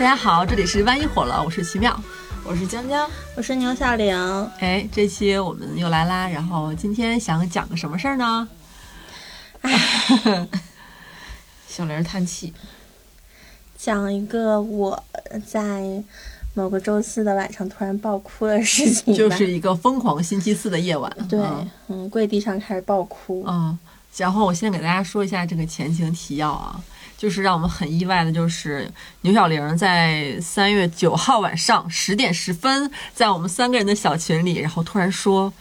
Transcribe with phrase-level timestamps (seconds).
[0.00, 1.94] 大家好，这里是万一火了，我是奇妙，
[2.42, 3.06] 我是江江，
[3.36, 4.50] 我是牛小玲。
[4.58, 8.48] 哎，这期我们又来啦，然后今天想讲个什么事儿呢？
[9.60, 10.48] 哎，
[11.68, 12.54] 小玲叹气，
[13.76, 15.04] 讲一个我
[15.46, 16.02] 在
[16.54, 21.14] 某个周四的晚上突然爆哭的事情，就是一个疯狂星期四的夜晚。
[21.28, 21.38] 对，
[21.88, 23.44] 嗯，跪地上开始爆哭。
[23.46, 23.78] 嗯，
[24.16, 26.80] 然后我先给大家说一下这个前情提要啊。
[27.20, 35.52] 就是让我们很意外的，就是牛小玲在三月九号晚上十点十分，在我们三个人的小群里，然后突然说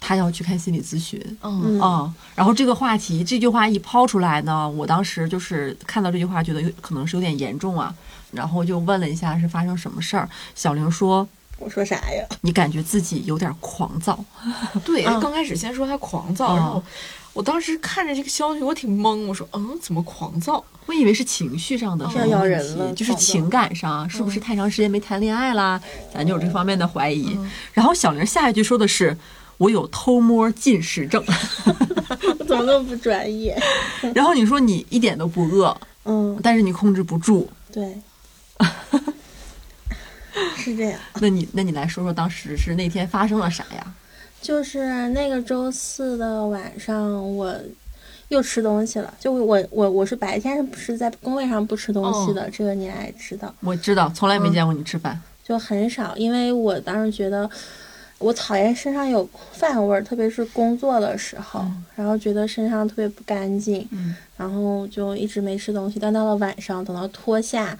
[0.00, 1.16] 她要去看心理咨询。
[1.40, 7.94] 嗯嗯，然后这个话题，这句话一抛出来呢，我当时就是看到这句话，觉得有可能是有点严重啊，
[8.32, 10.28] 然后就问了一下是发生什么事儿。
[10.56, 11.28] 小玲说
[11.60, 12.26] ：“我说啥呀？
[12.40, 14.18] 你感觉自己有点狂躁？
[14.84, 16.82] 对，刚开始先说他狂躁，然后。”
[17.32, 19.26] 我当时看着这个消息，我挺懵。
[19.26, 20.64] 我说：“嗯，怎么狂躁？
[20.86, 25.80] 我以为是情绪上的问题人了，就是情感上，是不是太长时间没谈恋爱啦？
[26.12, 27.38] 咱就有这方面的怀疑。”
[27.72, 29.16] 然后小玲下一句说的是
[29.58, 31.22] ：“我有偷摸进食症。
[32.48, 33.56] ”怎么那么不专业？
[34.14, 37.48] 然后你说你一点都不饿，嗯，但是你控制不住。
[37.70, 37.94] 对，
[40.56, 40.98] 是这样。
[41.20, 43.94] 那你那你来说说当时是那天发生了啥呀？
[44.48, 47.54] 就是那个周四的晚上，我
[48.28, 49.12] 又吃东西了。
[49.20, 52.48] 就我我我是白天是不是在工位上不吃东西的？
[52.48, 53.54] 这个你也知道。
[53.60, 56.16] 我知道，从来没见过你吃饭，就很少。
[56.16, 57.48] 因为我当时觉得
[58.16, 63.86] 我讨厌身上有饭味儿，特别是工作的时候，然后觉得身上特别不干净，
[64.38, 65.98] 然后就一直没吃东西。
[65.98, 67.78] 但到了晚上，等到脱下。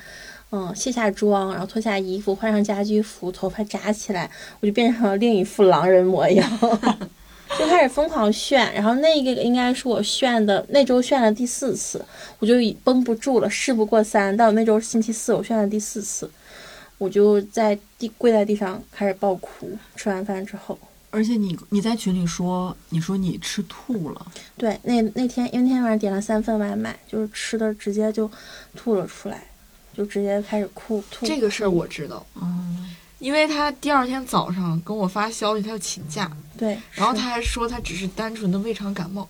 [0.50, 6.50] 嗯，卸下妆，然后脱下衣服，换上家居服，头发扎起来，我就变成了另一副狼人模样，
[7.58, 8.72] 就开始疯狂炫。
[8.72, 12.02] 然后那个应该是我炫的那周炫了第四次，
[12.38, 14.34] 我就已绷不住了，事不过三。
[14.34, 16.30] 到那周星期四，我炫了第四次，
[16.96, 19.70] 我就在地跪在地上开始爆哭。
[19.96, 20.78] 吃完饭之后，
[21.10, 24.26] 而且你你在群里说，你说你吃吐了。
[24.56, 28.30] 对，那那天因为那天晚上点了三份外卖，就是吃的直接就
[28.74, 29.44] 吐了出来。
[29.98, 31.26] 就直接开始哭吐。
[31.26, 36.30] 这个事儿我知道，嗯，因为他第二天早上跟我发消息，他要请假。
[36.56, 39.28] 对，然后他还说他只是单纯的胃肠感冒，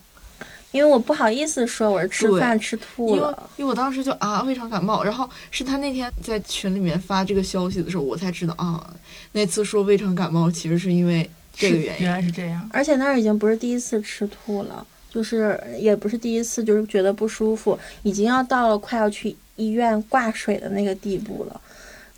[0.71, 8.93] 因为我不好意思说我是吃饭吃吐了，因为我当时就啊胃肠感冒，然后是他那天在群里面发这个消息的时候，我才知道啊，
[9.31, 19.35] 那次说胃肠感冒其实是因为这个原因，原来是这样，而且那儿已经不是第一次吃吐了，就是也不是第一次，就是觉得不舒服，已经要到了快要去。
[19.59, 21.61] 医院挂水的那个地步了，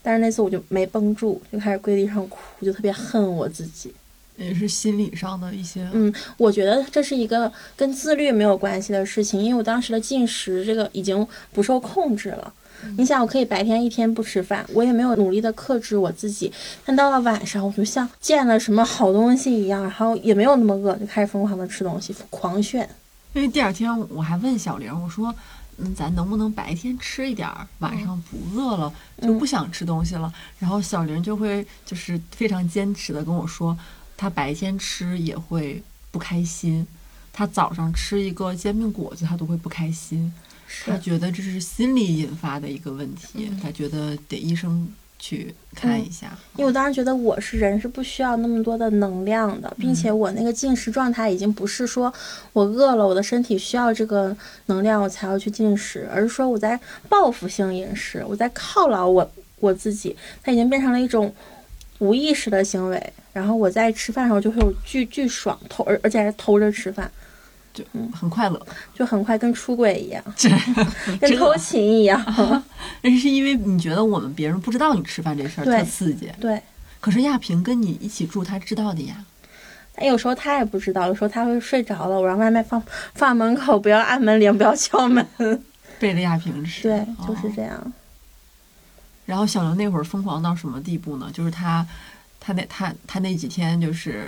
[0.03, 3.91] 但是那次我就没绷住，就开始跪地上哭，就特别恨我自己，
[4.37, 5.89] 也是心理上的一些。
[5.91, 12.53] 嗯，我觉得这是一个跟自律没有关系的事情，因为我当时的进食这个已经不受控制了。
[12.97, 16.51] 你想，我可以白天一天不吃饭，我也没有努力的克制我自己，
[16.85, 22.89] 但到了晚上，我就像见了什么好东西一样，然后也没有那么饿，就开始疯狂的吃东西，狂炫。
[23.33, 25.33] 因为第二天我还问小玲，我说。
[25.77, 30.31] 嗯，咱能不能白天吃一点儿，晚上不饿了就不想吃东西了？
[30.59, 33.75] 然后小玲就会就是非常坚持的跟我说，
[34.15, 35.81] 她白天吃也会
[36.11, 36.85] 不开心，
[37.33, 40.31] 她早上吃一个煎饼果子她都会不开心，
[40.85, 44.91] 她觉得这是心理引发的一个问题，他觉得得医生。
[45.23, 52.11] 去看一下，因为我当时觉得我是人，是不需要那么多的能量的，并且我那个进食状态已经不是说
[52.53, 61.31] 我饿了，我的身体需要这个能量我才要去进食，而是说我在报复性饮食，我在犒劳我我自己，它已经变成了一种
[61.99, 63.13] 无意识的行为。
[63.31, 67.11] 然后我在吃饭的时候就会有巨巨爽，偷而而且还是偷着吃饭。
[67.73, 67.83] 就
[68.13, 70.23] 很快乐，就很快跟出轨一样，
[71.19, 72.23] 跟偷情一样。
[73.01, 76.31] 那是因为你觉得我们别人不知道你吃饭这事儿特刺激。
[76.39, 76.61] 对。
[76.99, 79.15] 可是亚平跟你一起住，他知道的呀。
[79.95, 82.81] 但有时候他也不知道，有时候他会睡着了，我让外卖放
[83.13, 85.25] 放门口，不要按门铃，不要敲门。
[85.99, 86.83] 背着亚平吃。
[86.83, 87.93] 对，就是这样。
[89.25, 91.29] 然后小刘那会儿疯狂到什么地步呢？
[91.33, 91.85] 就是他。
[92.43, 94.27] 他那他他那几天就是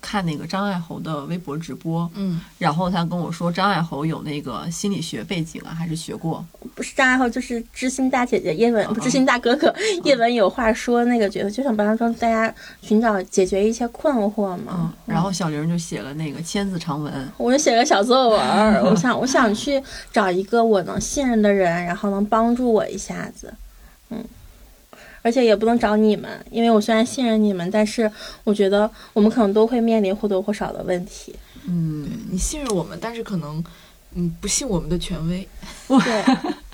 [0.00, 6.42] 看那个张爱侯的微博直播，嗯，然后他跟我说张爱侯有那个心理学背景啊，还是学过？
[6.74, 9.72] 不是张爱侯，就是知心大姐姐叶文，不知心大哥哥
[10.04, 14.72] 叶文有话说那个角色，就想帮帮大家寻找解决一些困惑嘛。
[14.74, 18.40] 嗯，然后小玲就写了那个千字长文，我就写个小作文，
[18.86, 23.52] 我 想我想去找一个我能信任的人，然后能帮助我一下子，
[24.08, 24.24] 嗯。
[25.22, 28.10] 而且也不能找你们，因为我虽然信任你们，但是
[28.44, 31.34] 我觉得我们可能都会面临或多或少的问题。
[31.66, 33.62] 嗯，你信任我们，但是可能，
[34.14, 35.46] 嗯，不信我们的权威。
[35.86, 36.24] 对，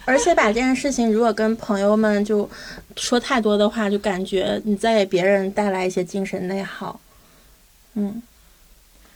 [0.05, 2.49] 而且把这件事情如果跟朋友们就
[2.97, 7.01] 说太多的话，就感觉你在给别人带来一些精神内耗。
[7.95, 8.23] 嗯，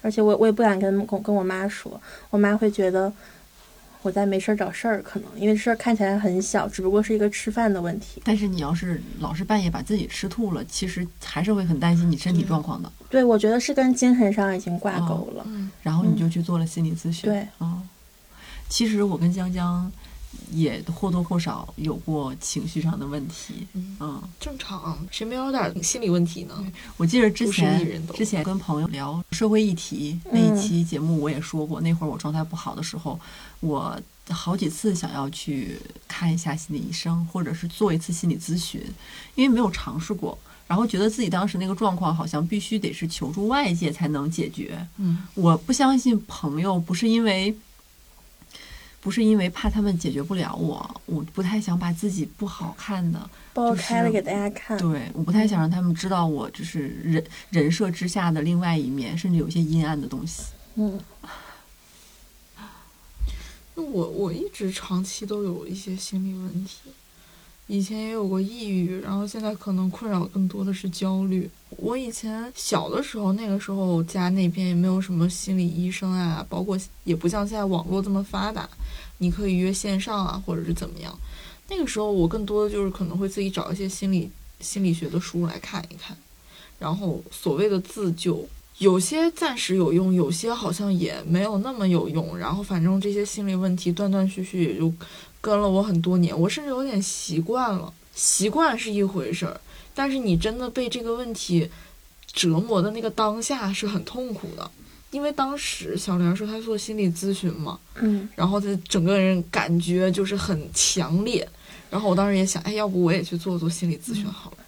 [0.03, 2.01] 而且我我也不敢跟跟跟我妈说，
[2.31, 3.13] 我妈会觉得
[4.03, 8.23] 我在没事儿找事儿，可能因为事儿看起来很小，只不过是一个吃饭的问题。
[8.25, 12.91] 但是你要是老是半夜把自己吃吐了，其实还是会很担心你身体状况的。
[13.11, 15.45] 对，我觉得是跟精神上已经挂钩了。
[15.47, 17.29] 嗯然后你就去做了心理咨询。
[17.31, 17.81] 对，哦，
[18.69, 19.91] 其实我跟江江
[20.51, 23.67] 也或多或少有过情绪上的问题。
[23.75, 26.67] 嗯嗯，正常，谁没有点心理问题呢？
[26.97, 33.19] 我记得之前之前跟朋友聊社会议题那一期节目，我也说过，那会儿我状态不好的时候，
[33.61, 38.83] 我好几次想要去看一下心理医生，或者是做一次心理咨询，
[39.35, 40.39] 因为没有尝试过。
[40.67, 47.57] 然后觉得自己当时那个状况好像必须得是求助外界才能解决，嗯我不相信朋友不是因为，
[49.01, 54.77] 不是因为怕他们解决不了我，我不太想把自己不好看的，剥开了给大家看。
[54.77, 60.43] 对，我不太想让他们知道我就是人人设之下的另外一面，甚至有些阴暗的东西。
[60.75, 61.01] 嗯，
[63.75, 66.91] 那我我一直长期都有一些心理问题，
[67.69, 71.49] 以前也有过抑郁，然后现在可能困扰更多的是焦虑。
[71.77, 78.67] 我以前小的时候，那个时候家那边也没有什么心理医生啊，包括也不像现在网络这么发达，
[79.19, 81.15] 你可以约线上啊，或者是怎么样。
[81.69, 84.31] 那个时候我更多的就是可能会自己找一些心理
[84.61, 86.17] 心理学的书来看一看，
[86.79, 88.49] 然后所谓的自救。
[88.79, 92.39] 有些暂时有用，有些好像也没有那么有用。
[92.39, 94.93] 然后反正这些心理问题断断续续也就
[95.41, 97.93] 跟了我很多年，我甚至有点习惯了。
[98.15, 99.61] 习惯是一回事儿，
[99.95, 101.71] 但是你真的被这个问题
[102.33, 104.71] 折磨的那个当下是很痛苦的。
[105.11, 111.49] 因为当时小梁说她做心理咨询嘛，嗯，然后她整个人感觉就是很强烈。
[111.91, 114.57] 然后我当时也想，哎，要不我也去做做心理咨询好了。
[114.59, 114.65] 嗯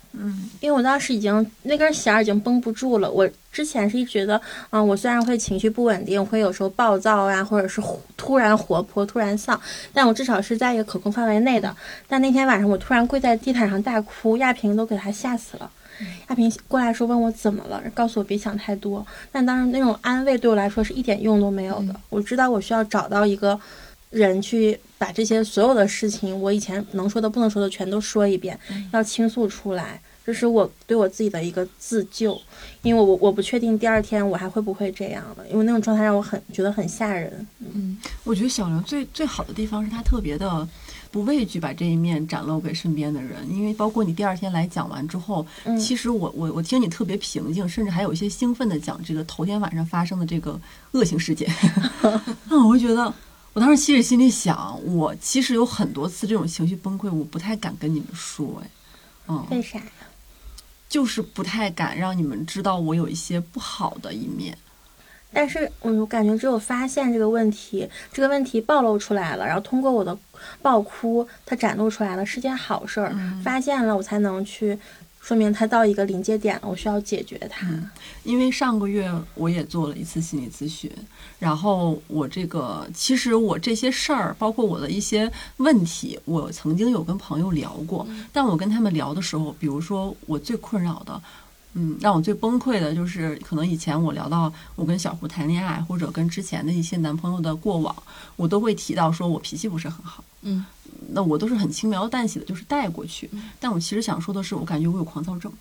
[0.61, 3.11] 因为我当时已经那根弦儿已经绷不住了。
[3.11, 4.41] 我之前是觉得，
[4.71, 7.81] 嗯，我虽然会情绪不稳定，会有时候暴躁啊，或者是
[8.17, 9.61] 突然活泼、突然丧，
[9.93, 11.75] 但我至少是在一个可控范围内的。
[12.09, 15.71] 但那天晚上我突然跪在地毯上大哭，亚萍都给他吓死了。
[16.29, 19.07] 亚萍过来说问我怎么了，告诉我别想太多。
[19.31, 21.95] 但当时那种安慰对我来说是一点用都没有的。
[22.09, 23.59] 我知道我需要找到一个
[24.11, 28.59] 人去把这些所有的事情，我以前能说的、不能说的全都说一遍，
[28.93, 30.01] 要倾诉出来。
[30.23, 32.41] 这是我对我自己的一个自救，
[32.83, 37.45] 因为我我不确定第二天我还会不会这样了，因为那种状态让我很觉得很吓人。
[37.59, 40.69] 嗯我觉得小刘最最好的地方是他特别的
[41.11, 50.61] 不畏惧把这一面展露给身边的人，因为包括你第二天来讲完之后，嗯其实我我我听你特别平静，甚至还有一些兴奋的讲这个头天晚上发生的这个
[50.93, 51.51] 恶性事件，
[52.49, 53.13] 那 我会觉得。
[53.53, 58.71] 我当时其实心里想，我其实有很多次这种情绪崩溃，我不太敢跟你们说，哎，
[59.29, 59.85] 嗯，为啥呀？
[60.89, 64.57] 就是不太敢让你们知道我有一些不好的一面。
[65.33, 70.17] 但是嗯我感觉只有发现这个问题，这个问题暴露出来了，然后通过我的
[70.61, 73.13] 爆哭，它展露出来了，是件好事儿。
[73.15, 74.77] 嗯发现了，我才能去，
[75.21, 77.69] 说明他到一个临界点了，我需要解决它。
[78.25, 80.91] 因为上个月我也做了一次心理咨询，
[81.39, 91.21] 然后我这个其实我这些事儿，包括我的一些问题，我曾经有跟朋友聊过，但我跟他们聊的时候，比如说我最困扰的。
[91.75, 97.95] 嗯，让我最崩溃的就是，可能以前我聊到我跟小胡谈恋爱，或者跟之前的一些男朋友的过往，
[98.35, 100.25] 我都会提到说我脾气不是很好。
[100.43, 100.67] 嗯
[101.09, 103.29] 那我都是很轻描淡写的，就是带过去。
[103.59, 105.53] 但我其实想说的是，我感觉我有狂躁症，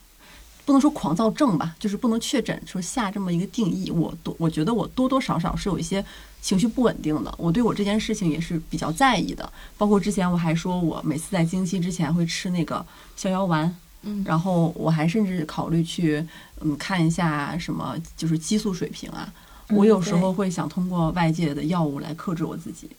[0.65, 3.89] 不能说狂躁症吧，就是不能确诊说下这么一个定义。
[3.89, 6.03] 我多，我觉得我多多少少是有一些
[6.41, 7.33] 情绪不稳定的。
[7.37, 13.75] 我对我这件事情也是比较在意的，包括之前我还说我每次在经期之前会吃那个逍遥丸。
[14.01, 16.25] 嗯然后我还甚至考虑去，
[16.61, 19.29] 嗯，看一下什么就是激素水平啊。
[19.71, 22.89] 我有时候会想通过外界的药物来克制我自己，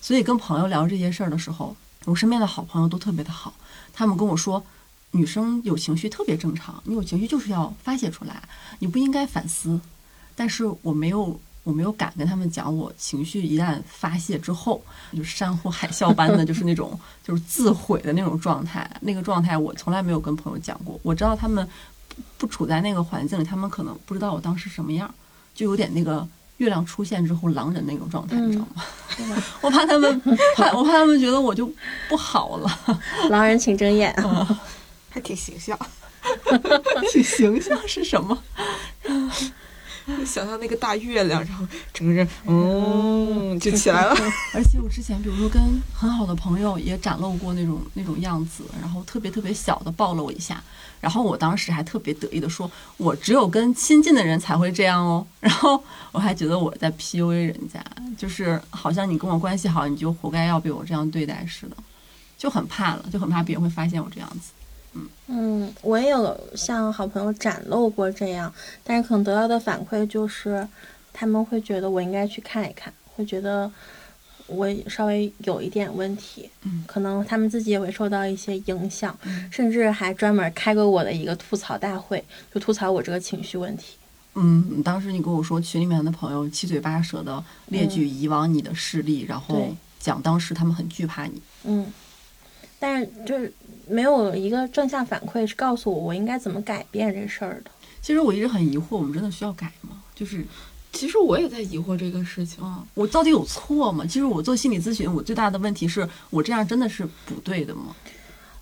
[0.00, 1.76] 所以跟朋友聊这些事儿的时候，
[2.08, 3.52] 我身边的好朋友都特别的好，
[3.92, 4.64] 他们跟我说，
[5.10, 8.42] 女生有情绪特别正常，你有情绪就是要发泄出来，
[8.78, 9.78] 你不应该反思。
[10.34, 18.90] 但是我没有，我没有敢跟他们讲，我情绪一旦发泄之后，就是山呼海啸般的，就是那种就是自毁的那种状态。
[19.02, 20.98] 那个状态我从来没有跟朋友讲过。
[21.02, 21.68] 我知道他们
[22.08, 25.14] 不不处在那个环境里，他们可能不知道我当时什么样，
[25.54, 26.26] 就有点那个
[26.58, 29.42] 月亮出现之后狼人那种状态，你知道吗？
[29.62, 30.20] 我怕他们
[30.56, 31.68] 怕，我怕他们觉得我就
[32.08, 32.78] 不好了。
[33.30, 34.14] 狼人请睁眼。
[35.10, 35.76] 还挺形象。
[37.10, 38.36] 挺形象是什么？
[40.24, 44.14] 想象那个大月亮，然后整个人嗯就起来了。
[44.54, 45.62] 而且我之前比如说跟
[45.92, 50.62] 很好的朋友也展露过那种那种样子，然后特别特别小的暴露一下，
[51.00, 55.26] 然后我当时还特别得意的说，我只有跟亲近的人才会这样哦。
[55.40, 57.84] 然后我还觉得我在 PUA 人家，
[58.16, 61.76] 就是好像你跟我关系好，你就活该要被我这样对待似的，
[62.36, 64.52] 就很怕了，就很怕别人会发现我这样子。
[65.26, 68.52] 嗯，我也有向好朋友展露过这样，
[68.82, 70.66] 但是可能得到的反馈就是，
[71.12, 73.70] 他们会觉得我应该去看一看，会觉得
[74.46, 76.82] 我稍微有一点问题，嗯。
[76.86, 79.48] 可能他们自己也会受到一些影响，嗯。
[79.52, 83.96] 甚至还专门开过我的一个吐槽大会，就吐槽我这个情绪问题。
[84.34, 89.68] 嗯，当时你跟我说群里面的朋友七嘴八舌的列举以往你的事例，然后
[89.98, 91.42] 讲当时他们很惧怕你。
[91.64, 91.92] 嗯，
[92.78, 93.52] 但是就是
[93.88, 97.70] 没有一个正向反馈是告诉我我应该怎么改变这事儿的。
[98.00, 100.02] 其实我一直很疑惑，我们真的需要改吗？
[100.14, 100.44] 就是，
[100.92, 102.62] 其实我也在疑惑这个事情。
[102.94, 104.04] 我到底有错吗？
[104.06, 107.94] 其实我做心理咨询，我最大的问题是我这样真的是不对的吗？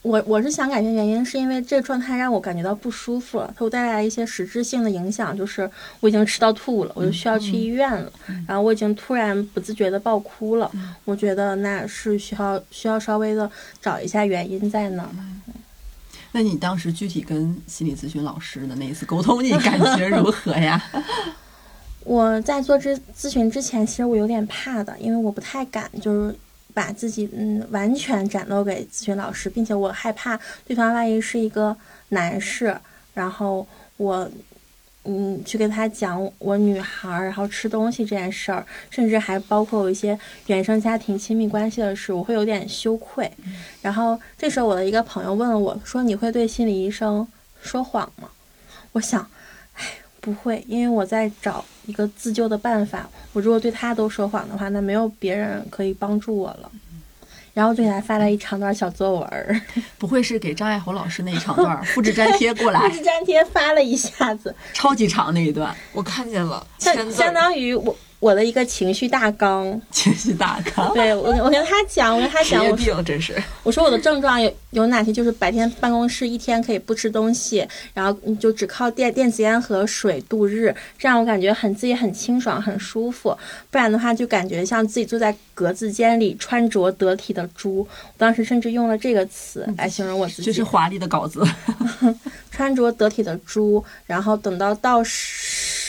[0.07, 8.13] 我我是想改变原因，是因为这状态让我感觉到不舒服了，它给我带来一些实质性的影响，就是我已经吃到吐了，我就需要去医院了，
[8.47, 10.71] 然后我已经突然不自觉的爆哭了，
[11.05, 13.51] 我觉得那是需要需要稍微的
[13.83, 15.11] 找一下原因在哪儿。
[16.31, 20.81] 那你当时具体跟心理咨询老师的那一次沟通，你感觉如 何呀？
[22.05, 26.37] 我在做咨咨询之前，其实我有点怕的，因为我不太敢就是
[26.77, 31.75] 把自己嗯完全展露给咨询老师，并且我害怕对方万一是一个
[32.11, 32.79] 男士，
[33.15, 33.67] 然后
[33.97, 34.31] 我
[35.05, 40.19] 嗯去跟他讲我女孩儿然后吃东西这件事儿，甚至还包括有一些
[40.49, 43.33] 原生家庭亲密关系的事，我会有点羞愧。
[43.81, 47.27] 然后这时候我的一个朋友问了我说：“你会对心理医生
[47.63, 48.29] 说谎吗？”
[48.93, 49.27] 我想，
[49.77, 49.83] 哎，
[50.21, 53.09] 不会，因为我在找一个自救的办法。
[53.33, 56.71] 我如果对他都说谎的话，那没有别人可以帮助我了。
[57.55, 59.59] 然后就给他发了一长段小作文儿，
[59.97, 69.81] 不会是给张爱侯老师那一长段 复制粘贴过来复，制粘贴发了一下子，超级长那一段，我看见了，相相当于我我的一个情绪大纲。
[69.91, 70.93] 情绪大纲。
[70.95, 73.41] 对我，我跟他讲，我跟他讲，我说病，真是。
[73.63, 75.13] 我说我的症状有有哪些？
[75.13, 83.37] 就是白天办公室一天可以不吃东西，然后你就只靠电电子烟和水度日，这样我感觉很自己很清爽，很舒服。
[83.71, 87.79] 不然的话，就感觉像自己坐在格子间里穿着得体的猪。
[87.79, 91.43] 我当时甚至用了这个词来形容我自己，就是华丽的稿子，
[92.51, 93.83] 穿着得体的猪。
[94.07, 95.03] 然后等到到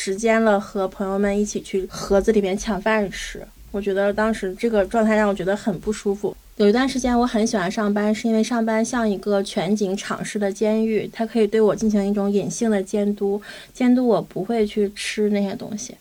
[0.07, 3.45] 时间了，和朋友们一起去盒子里面抢饭吃。
[3.71, 6.33] 我觉得当时这个状态让我觉得很不舒服。
[6.55, 13.41] 有一段时间我很喜欢上班，是因为上班像一个全景场式的监狱，它可以对我进行一种隐性的监督，
[13.73, 15.97] 监督我不会去吃那些东西，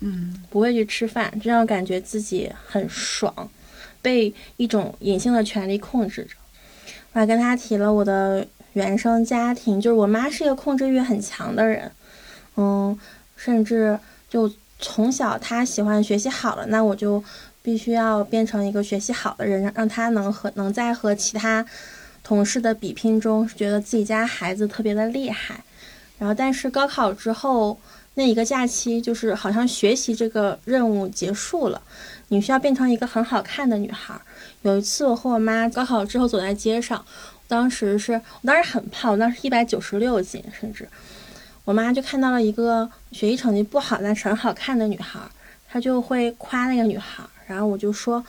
[0.00, 3.50] 嗯，不会去吃饭，这样感觉自己很爽，
[4.00, 6.30] 被一种隐性的权利控制着。
[7.12, 11.92] 我还跟他提了我的原生家庭，就是我妈是一个控制欲很强的人，
[12.56, 12.98] 嗯，
[13.36, 13.98] 甚至
[14.28, 17.22] 就从小他喜欢学习好了，那我就
[17.62, 21.64] 必须要变成一个学习好的人，让让她能和能在和其他
[22.22, 25.62] 同事的比拼中，觉得自己家孩子特别的厉害。
[26.18, 27.78] 然后，但是高考之后
[28.14, 31.80] 那一个假期，就是好像学习这个任务结束了，
[32.28, 34.18] 你需要变成一个很好看的女孩。
[34.62, 37.04] 有一次，我和我妈高考之后走在街上，
[37.46, 40.88] 当时是我当时很胖，我当时一百九十六斤，甚至
[41.66, 45.18] 我妈就看到了一个学习成绩不好但是很好看的女孩，
[45.68, 48.24] 她就会夸那个女孩，然后我就说：“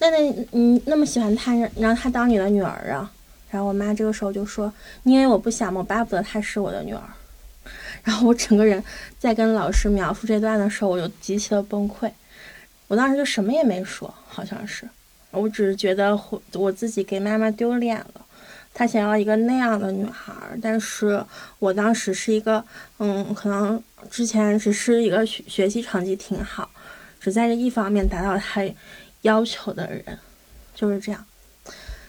[0.00, 0.18] 那那
[0.50, 3.08] 你那么喜欢她，让她当你的女儿啊？”
[3.48, 4.72] 然后我妈这个时候就说
[5.04, 7.00] ：“因为我不想，我巴不得她是我的女儿。”
[8.02, 8.82] 然后我整个人
[9.20, 12.10] 在跟老师描述这段的时候，我就极其的崩溃。
[12.88, 14.88] 我当时就什么也没说，好像是，
[15.30, 16.20] 我只是觉得
[16.54, 18.26] 我自己给妈妈丢脸了。
[18.72, 21.24] 他想要一个那样的女孩，但是
[21.58, 22.64] 我当时是一个，
[22.98, 26.70] 嗯，可能之前只是一个学学习成绩挺好，
[27.20, 28.62] 只在这一方面达到他
[29.22, 30.18] 要求的人，
[30.74, 31.24] 就是这样。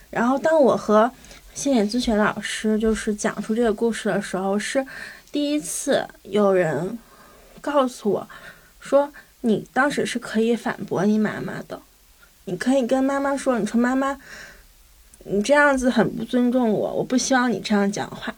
[0.09, 1.11] 然后当我和
[1.53, 4.85] 心理咨询老师就是讲出这个故事的时候，是
[5.31, 6.97] 第一次有人
[7.59, 8.27] 告诉我
[8.79, 11.81] 说，你当时是可以反驳你妈妈的，
[12.45, 14.17] 你可以跟妈妈说，你说妈妈，
[15.25, 18.33] 你这样子很不尊重我，我不希望你这样讲话。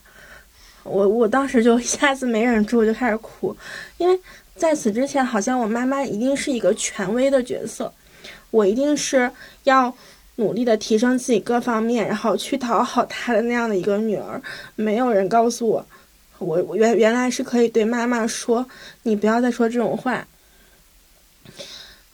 [0.84, 3.56] 我我当时就一下子没忍住，就开始哭，
[3.98, 4.20] 因为
[4.56, 7.94] 在此之前，好像我妈妈一定是一个权威的角色，
[8.52, 9.32] 我一定是
[9.64, 9.96] 要
[10.36, 14.42] 努力的提升自己各方面，然后去讨好她的那样的一个女儿。
[14.76, 15.86] 没有人告诉我，
[16.40, 18.66] 我我原原来是可以对妈妈说，
[19.04, 20.28] 你不要再说这种话。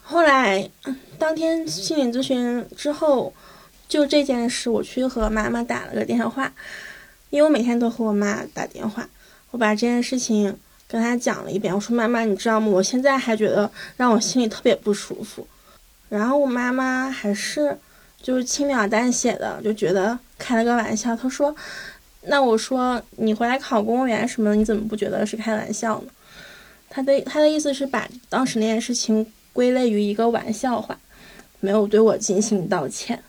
[0.03, 0.69] 后来
[1.17, 3.33] 当天心理咨询之后，
[3.89, 6.53] 就这件事，我去和妈妈打了个电话，
[7.29, 9.10] 因为我每天都和我妈打电话，
[9.51, 11.75] 我把这件事情跟她讲了一遍。
[11.75, 12.67] 我说：“妈妈，你知道吗？
[12.67, 15.46] 我现在还觉得让我心里特别不舒服。”
[16.08, 17.77] 然后我妈妈还是
[18.22, 21.13] 就是轻描淡写的，就觉得开了个玩笑。
[21.13, 21.53] 她说。
[22.24, 26.12] 那我说你回来考公务员什么的，你怎么不觉得是开玩笑呢？
[26.89, 31.00] 她的她的意思是把当时那件事情归类于一个玩笑话，
[31.62, 33.24] 没有对我进行道歉。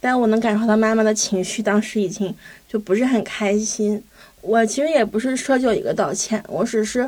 [0.00, 2.34] 但我能感受到妈妈的情绪，当时已经
[2.68, 4.02] 就不是很开心。
[4.40, 7.02] 我其实也不是奢求一个道歉，我只是，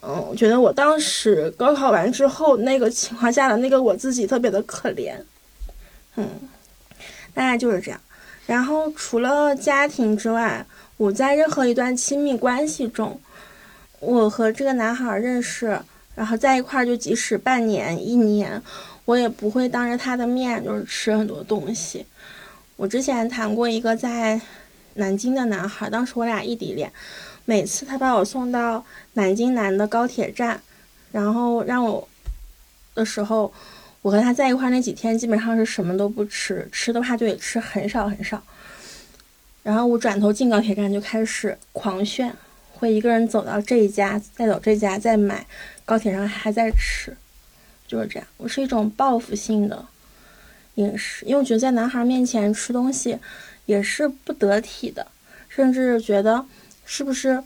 [0.00, 5.14] 嗯，我觉得我当时高考完之后那个情况下的那个我自己特别的可怜，
[6.16, 6.26] 嗯，
[7.34, 8.00] 大概就是这样。
[8.46, 10.64] 然后除了家庭之外，
[10.96, 13.20] 我在任何一段亲密关系中，
[14.00, 15.78] 我和这个男孩认识，
[16.14, 18.62] 然后在一块就即使半年、一年，
[19.08, 22.04] 我也不会当着他的面就是吃很多东西。
[22.76, 24.38] 我之前谈过一个在
[24.96, 26.92] 南京的男孩，当时我俩异地恋，
[27.46, 28.84] 每次他把我送到
[29.14, 30.60] 南京南的高铁站，
[31.10, 32.06] 然后让我
[32.94, 33.50] 的时候。
[34.00, 38.40] 我和他在一块那几天，基本上是什么都不吃，吃的话就得吃很少很少。
[39.64, 42.32] 然后我转头进高铁站就开始狂炫，
[42.72, 45.44] 会一个人走到这一家，再走这家，再买，
[45.84, 47.14] 高铁上还在吃，
[47.88, 48.28] 就是这样。
[48.36, 49.84] 我是一种报复性的
[50.76, 53.18] 饮食，因为我觉得在男孩面前吃东西
[53.66, 55.08] 也是不得体的，
[55.48, 56.46] 甚至觉得
[56.84, 57.42] 是不是。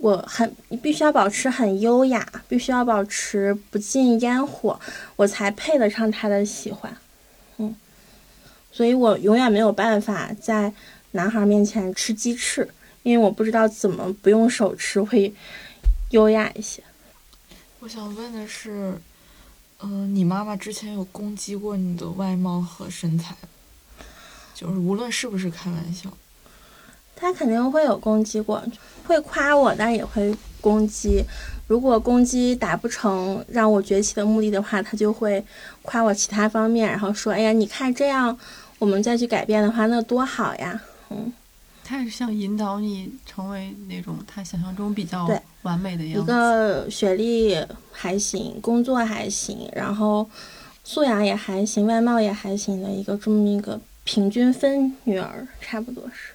[0.00, 4.78] 我很，你必须要保持很优雅，必须要保持不进烟火，
[5.16, 6.96] 我才配得上他的喜欢，
[7.56, 7.74] 嗯，
[8.70, 10.72] 所以我永远没有办法在
[11.10, 12.68] 男孩面前吃鸡翅，
[13.02, 15.34] 因为我不知道怎么不用手吃会
[16.10, 16.80] 优雅一些。
[17.80, 18.94] 我想问的是，
[19.80, 23.34] 嗯，你妈妈之前有攻击过你的外貌和身材，
[24.52, 26.10] 就是无论是不是开玩笑。
[27.14, 28.62] 她肯定会有攻击过，
[29.06, 31.24] 会夸我，但也会攻击。
[31.68, 35.44] 如果攻击达不成让我崛起的目的的话，她就会
[35.82, 38.36] 夸我其他方面，然后说：“哎呀，你看这样，
[38.80, 41.32] 我们再去改变的话，那多好呀。”嗯，
[41.88, 45.26] 他也是想引导你成为那种他想象中比较
[45.62, 46.20] 完美的样子。
[46.20, 47.56] 一个学历
[47.90, 50.28] 还行，工作还行，然后
[50.84, 56.34] 素养也还行，外貌也还行的一个这么一个平均分女儿，差不多是。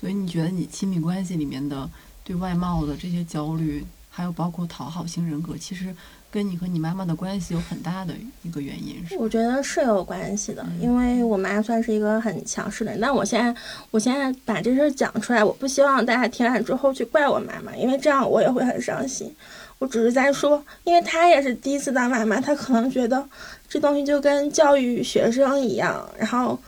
[0.00, 1.88] 所以你觉得你亲密关系里面的
[2.24, 5.94] 对外貌的这些焦虑，还有包括讨好型人格，其实
[6.30, 9.04] 跟你和你妈妈的关系有很大的一个原因。
[9.06, 13.00] 是我觉得是有关系的，因为我妈算是一个很强势的人。
[13.00, 19.34] 但我现在，我现在把这事讲出来，我不希望大家听完之后去怪我妈妈，因为这样我也会很伤心。
[19.78, 23.26] 我只是在说，因为她也是第一次当妈妈，她可能觉得
[23.68, 26.58] 这东西就跟教育学生一样，然后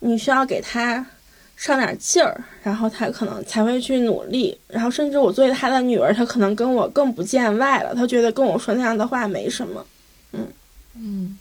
[0.00, 1.06] 你需要给她。
[1.56, 4.58] 上点劲儿，然后他可能才会去努力。
[4.68, 7.94] 然后甚至我作为他的女儿，他可能跟我更不见外了。
[7.94, 9.86] 他觉得跟我说那样的话没什么。
[10.32, 10.46] 嗯
[10.94, 11.38] 嗯，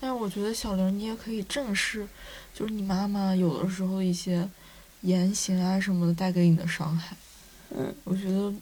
[0.00, 2.06] 但是我觉得小玲，你也可以正视，
[2.54, 4.48] 就是你妈妈有的时候一些
[5.02, 7.16] 言行啊什么的带给你的伤害。
[7.70, 8.52] 嗯，我觉得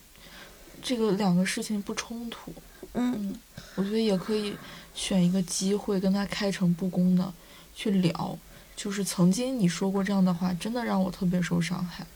[0.83, 2.53] 这个两个事情不冲突。
[2.95, 3.35] 嗯，
[3.77, 4.55] 我觉得也可以
[4.95, 7.33] 选一个机会跟他开诚布公的
[7.75, 8.37] 去聊。
[8.83, 12.07] 就是曾经你说过这样的话，真的让我特别受伤害。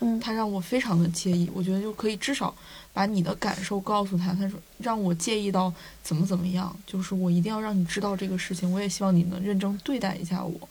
[0.00, 1.50] 嗯，他让我非常的介意。
[1.54, 2.54] 我觉得就可以至少
[2.94, 4.32] 把你的感受告诉他。
[4.32, 5.70] 他说让我介意到
[6.02, 8.72] 怎么怎么样，就是我一定要让你知道这个事情。
[8.72, 10.66] 我也希望你能认真对待一下我。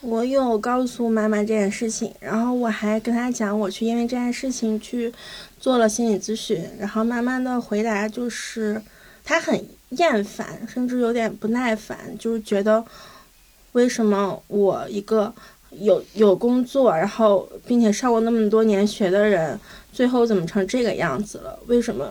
[0.00, 5.12] 我有告诉妈妈这件事情，然后我还跟他讲，我去因为这件事情去
[5.58, 6.64] 做了心理咨询。
[6.78, 8.80] 然后妈妈的回答就是，
[9.24, 12.84] 她很厌烦，甚至有点不耐烦，就是觉得。
[13.76, 15.30] 为什么我一个
[15.70, 19.60] 有有工作，然后并且上过那么多年学的人，
[19.92, 21.58] 最后怎么成这个样子了？
[21.66, 22.10] 为什么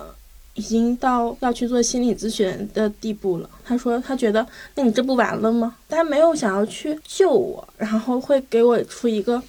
[0.54, 3.49] 已经到要去做心理咨询的地步了？
[3.63, 5.75] 他说他觉得，那你这不完了吗？
[5.89, 9.41] 他没有想要去救我，然后会给我出一个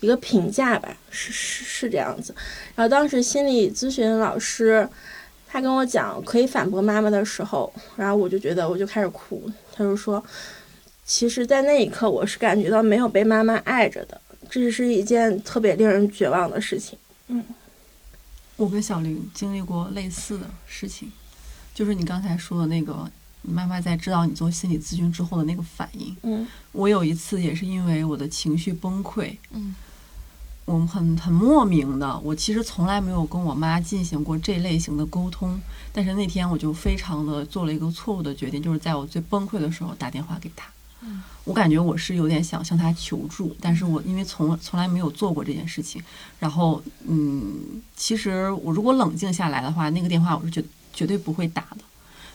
[0.00, 2.34] 一个评价吧，是是是这样子。
[2.74, 4.86] 然后当时心理咨询老师
[5.48, 10.22] 他跟我讲可以反驳妈妈的时候，然后我就觉得我就开始哭，他就说。
[11.06, 16.98] 其实，在那一刻，我是感觉到没有被妈妈爱着的，这是一件特别令人绝望的事情。
[17.28, 17.44] 嗯，
[18.56, 21.12] 我跟小玲经历过类似的事情，
[21.74, 23.10] 就是你刚才说的那个，
[23.42, 26.16] 你妈妈在知道你做心理咨询之后的那个反应。
[26.22, 29.74] 嗯，我有一次也是因为我的情绪崩溃，嗯，
[30.64, 35.60] 我们很很莫名的，我其实从来没有跟我妈进行过这类型的沟通，
[35.92, 40.66] 但是那天我就非常的做了一个错误的决定，就是在我最崩溃的时候打电话给她。
[41.04, 46.02] 嗯，我感觉我是有点想向他求助，但是我因为从从来没有做过这件事情，
[46.38, 51.78] 然后嗯，其实我如果冷静下来的话，那个电话我是绝绝对不会打的。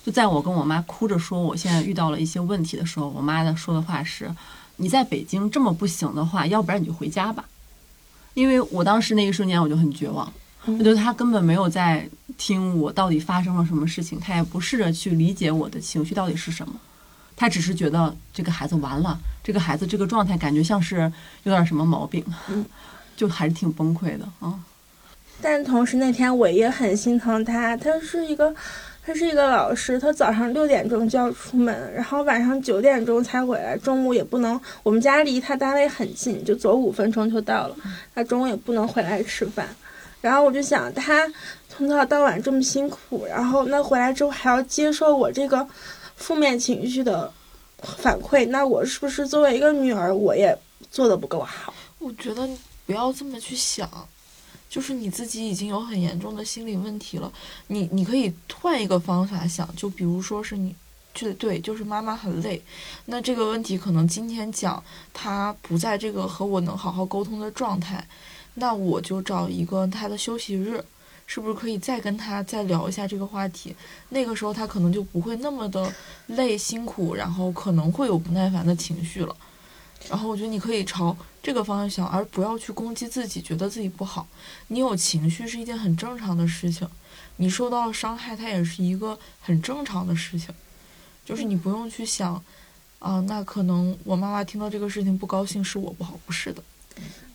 [0.06, 4.34] 就在我跟我妈哭着说我现在遇到了一些问题的时候，我妈的说的话是
[4.78, 7.44] ：“你在北京这么不行的话，要不然你就回家吧。”
[8.34, 10.32] 因为我当时那一瞬间我就很绝望，
[10.66, 16.76] 我觉得他根本没有在听我到底发生了什么事情，他也不试着去理解我的情绪到底是什么，
[17.40, 21.10] 她只是觉得这个孩子完了，这个孩子这个状态感觉像是
[21.44, 22.22] 有点什么毛病，
[23.16, 24.60] 就还是挺崩溃的啊。
[25.42, 28.54] 但同时那天我也很心疼他，他是一个。
[29.02, 34.60] 他是一个老师，他早上六点钟就要出门，然后晚上九点钟才回来，中午也不能。
[34.84, 37.76] 我们家离他单位很近，就走五分钟就到了。
[38.14, 39.68] 他中午也不能回来吃饭，
[40.22, 41.26] 然后我就想，他
[41.68, 45.68] 从早到晚这么辛苦，然后那回来之后还要接受我这个
[46.20, 47.34] 负面情绪的
[47.98, 50.56] 反馈，那我是不是作为一个女儿，我也
[50.92, 51.74] 做的不够好？
[51.98, 52.48] 我觉得
[52.86, 53.90] 不要这么去想。
[54.70, 57.34] 就是你自己已经有很严重的心理问题了，
[57.66, 60.76] 你你可以换一个方法想，就比如说是你，
[61.12, 62.62] 对对，就是妈妈很累，
[63.06, 68.08] 那这个问题可能今天讲她不在这个和我能好好沟通的状态，
[68.54, 70.84] 那我就找一个她的休息日，
[71.32, 73.76] 是不是可以再跟她再聊一下这个话题？
[74.10, 75.94] 那个时候她可能就不会那么的
[76.26, 79.36] 累辛苦，然后可能会有不耐烦的情绪了。
[80.10, 84.28] 然后我觉得你可以朝这个方向想，而不要去攻击自己，觉得自己不好。
[84.70, 86.88] 你有情绪是一件很正常的事情，
[87.36, 90.50] 你受到了伤害，它也是一个很正常的事情。
[91.24, 92.44] 就是你不用去想，
[92.98, 96.64] 啊，那可能我妈妈听到这个事情不高兴，是我不好，不是的。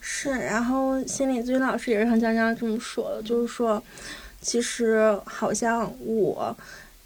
[0.06, 3.82] 是，然后心理咨询老师也是像江江这么说的，就是说，
[4.42, 6.54] 其实好像我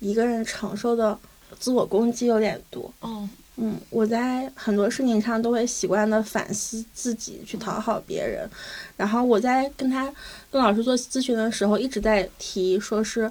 [0.00, 1.16] 一个人承受的
[1.60, 2.92] 自我攻击有点多。
[3.02, 3.30] 嗯。
[3.60, 8.48] 嗯，我在很多事情上都会习惯的反思自己，去讨好别人。
[8.96, 10.04] 然后我在跟他
[10.48, 13.28] 跟老师做咨询的时候，一直在提说是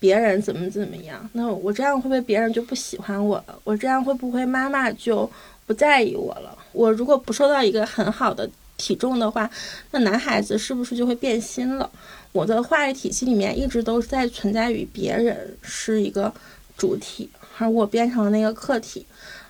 [0.00, 1.30] 别人怎么怎么样。
[1.32, 3.56] 那我这样会不会别人就不喜欢我了？
[3.62, 5.30] 我这样会不会妈妈就
[5.64, 6.58] 不在意我了？
[6.72, 9.50] 我如果不受到一个很好的体重的话，
[9.90, 11.90] 那男孩子是不是就会变心了？
[12.32, 16.32] 我的话语体系里面一直都在存在于别人是一个
[16.78, 19.04] 主体，而我变成了那个客体。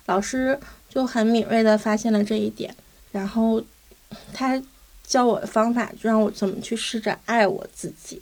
[0.07, 2.75] 老师就很敏锐的发现了这一点，
[3.11, 3.63] 然后
[4.33, 4.61] 他
[5.05, 8.21] 教我的方法，就让我怎么去试着爱我自己。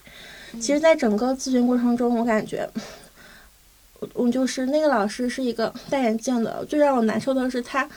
[0.60, 2.70] 其实，在整个咨询过程中，我感觉
[4.14, 6.66] 我就是那个老师是一个戴眼镜的。
[6.66, 7.88] 最让我难受的是，他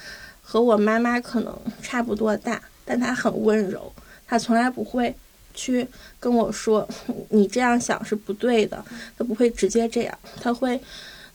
[0.43, 3.93] 和我妈妈可能差不多大，但他很温柔，
[4.27, 5.15] 他从来不会
[5.55, 5.87] 去
[6.19, 6.89] 跟我说
[7.31, 8.85] 你这样想是不对的，
[9.17, 10.81] 他不会直接这样，他会。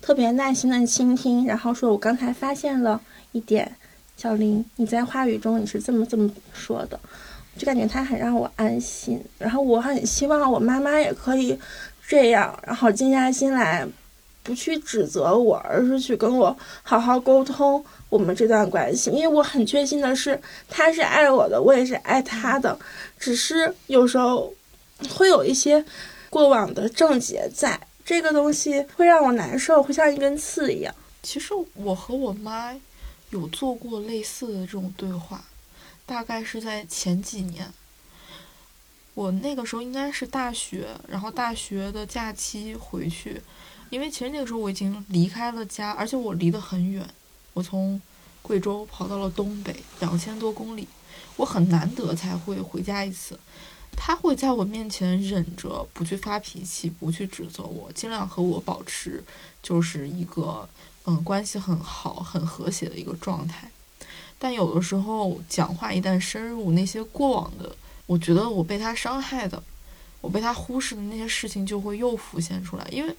[0.02, 3.76] 特别耐心的倾听，然后说：“我刚才发现了一点，
[4.16, 7.00] 小林，你在话语中你是这么这么说的，
[7.58, 9.20] 就感觉他很让我安心。
[9.40, 11.58] 然后我很希望我妈妈也可以
[12.08, 13.88] 这样，然后静下心来，
[14.46, 19.10] 不去指责我，而是去跟我好好沟通我们这段关系。
[19.10, 22.78] 因为我很确信的是，他是爱我的，我也是爱他的，
[23.20, 24.54] 只是有时候
[25.10, 25.84] 会有一些
[26.30, 30.94] 过往的症结在。”这个东西会让我难受，会像一根刺一样。
[31.24, 32.72] 其实我和我妈
[33.32, 35.44] 有做过类似的这种对话，
[36.06, 37.68] 大概是在前几年。
[39.16, 43.42] 我那个时候应该是大学，然后大学的假期回去，
[43.90, 47.08] 因为其实那个时候我已经离开了家，而且我离得很远，
[47.54, 48.02] 我从
[48.42, 50.88] 贵州跑到了东北，两千多公里，
[51.38, 53.40] 我很难得才会回家一次。
[53.98, 59.24] 他会在我面前忍着不去发脾气，不去指责我，尽量和我保持
[59.64, 60.68] 就是一个
[61.06, 63.72] 嗯关系很好、很和谐的一个状态。
[64.38, 67.74] 但有的时候讲话一旦深入那些过往的，
[68.06, 69.64] 我觉得我被他伤害的，
[70.20, 72.86] 我被他忽视的那些事情就会又浮现出来。
[72.92, 73.16] 因为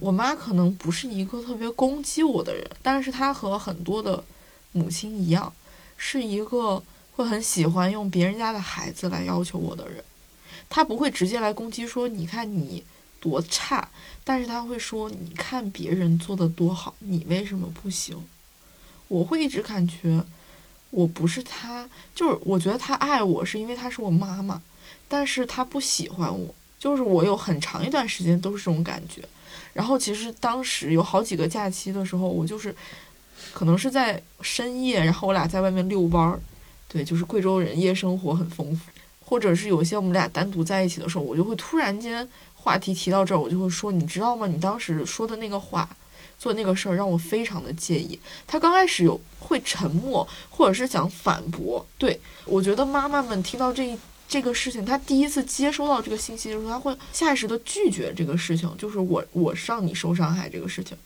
[0.00, 4.22] 我妈可能不是一个特别攻击我的人，但是她和很多的
[4.72, 5.52] 母亲一样，
[5.96, 10.02] 是一个会很喜欢用别人家的孩子来要求我的人。
[10.68, 12.82] 她不会直接来攻击说你看你
[13.20, 13.88] 多差，
[14.22, 18.16] 但是他会说你看别人做的多好，你为什么不行？
[19.08, 20.22] 我会一直感觉
[20.90, 24.60] 我不是他，就是我觉得他爱我是因为他是我妈妈，
[25.08, 29.22] 但是他不喜欢我，就是我有很长一段时间都是这种感觉。
[29.74, 32.74] 然后其实当时有好几个假期的时候，我就是
[33.52, 36.40] 可能是在深夜，然后我俩在外面遛弯儿，
[36.88, 38.90] 对，就是贵州人夜生活很丰富。
[39.26, 44.46] 或者是有一些我们俩单独在一起的时候，我就会突然间话题提到这儿，我就会说，你知道吗？
[44.46, 45.88] 你当时说的那个话，
[46.38, 48.20] 做那个事儿让我非常的介意。
[48.46, 51.84] 他刚开始有会沉默，或者是想反驳。
[51.96, 60.96] 对我觉得妈妈们听到这一这个事情，他第一次接收到这个信息的时候，他会下意识的拒绝这个事情，就是我我让你受伤害这个事情。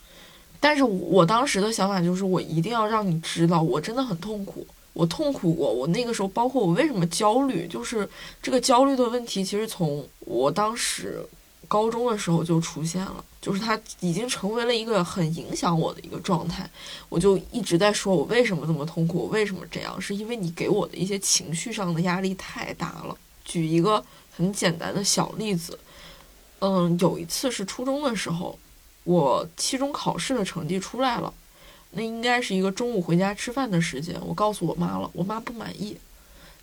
[0.60, 5.72] 但是我当时的想法就是，我一定要让你知道，我真的很痛苦，我痛苦过。
[5.72, 8.08] 我那个时候，包括我为什么焦虑，就是
[8.42, 11.24] 这个焦虑的问题，其实从我当时
[11.68, 16.68] 高中的时候就出现了，就是它已经成为了一个很影响我的一个状态。
[17.08, 23.16] 我就一直在说，我为什么这么痛苦，我为什么这样，是因为你给我的一些情绪上的压力太大了。
[23.44, 24.04] 举一个
[24.34, 25.78] 很简单的小例子，
[26.58, 28.58] 嗯，有一次是初中的时候。
[29.04, 31.32] 我期中考试的成绩出来了，
[31.92, 34.14] 那应该是一个中午回家吃饭的时间。
[34.20, 35.96] 我告诉我妈了，我妈不满意，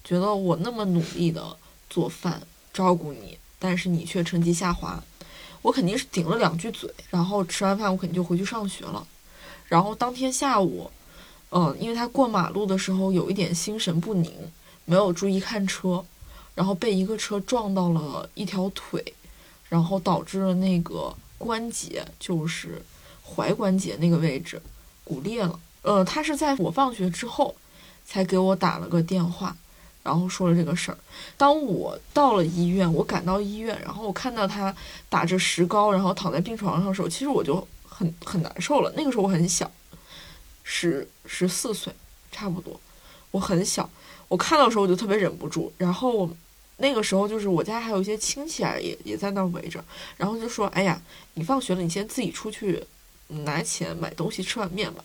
[0.04, 1.58] 觉得我那么努力的
[1.90, 2.40] 做饭
[2.72, 5.04] 照顾你，但是你却成绩下滑。
[5.62, 9.06] 我肯定是顶了两句嘴，然后吃完饭我肯定就回去上学了。
[9.68, 10.92] 然后当天下午，
[11.50, 14.32] 嗯，因为他过马路的时候有一点心神不宁，
[14.86, 16.06] 没有注意看车，
[16.54, 19.14] 然后被一个车撞到了一条腿，
[19.70, 21.16] 然后导致了那个。
[21.38, 22.82] 关节就是
[23.28, 24.60] 踝关节那个位置
[25.04, 25.60] 骨裂了。
[25.82, 27.54] 呃，他是在我放学之后
[28.06, 29.56] 才给我打了个电话，
[30.06, 30.98] 然后说了这个事儿。
[31.36, 34.74] 当我到了医院，我赶到医院，然后我看到他
[35.10, 38.94] 打着石膏，然后躺在病床上的时候，其实我就很很难受了。
[38.96, 39.70] 那个时候我很小，
[40.64, 41.92] 十十四岁
[42.32, 42.80] 差不多，
[43.32, 43.90] 我很小。
[44.30, 46.30] 我看到的时候我就特别忍不住，然后。
[46.78, 49.82] 那个时候就是我家还有一些亲戚啊，也也在那儿围着，
[50.18, 51.02] 然后就说：“哎呀，
[51.36, 52.84] 你放学了，你先自己出去
[53.28, 55.02] 拿钱买东西吃碗面吧。”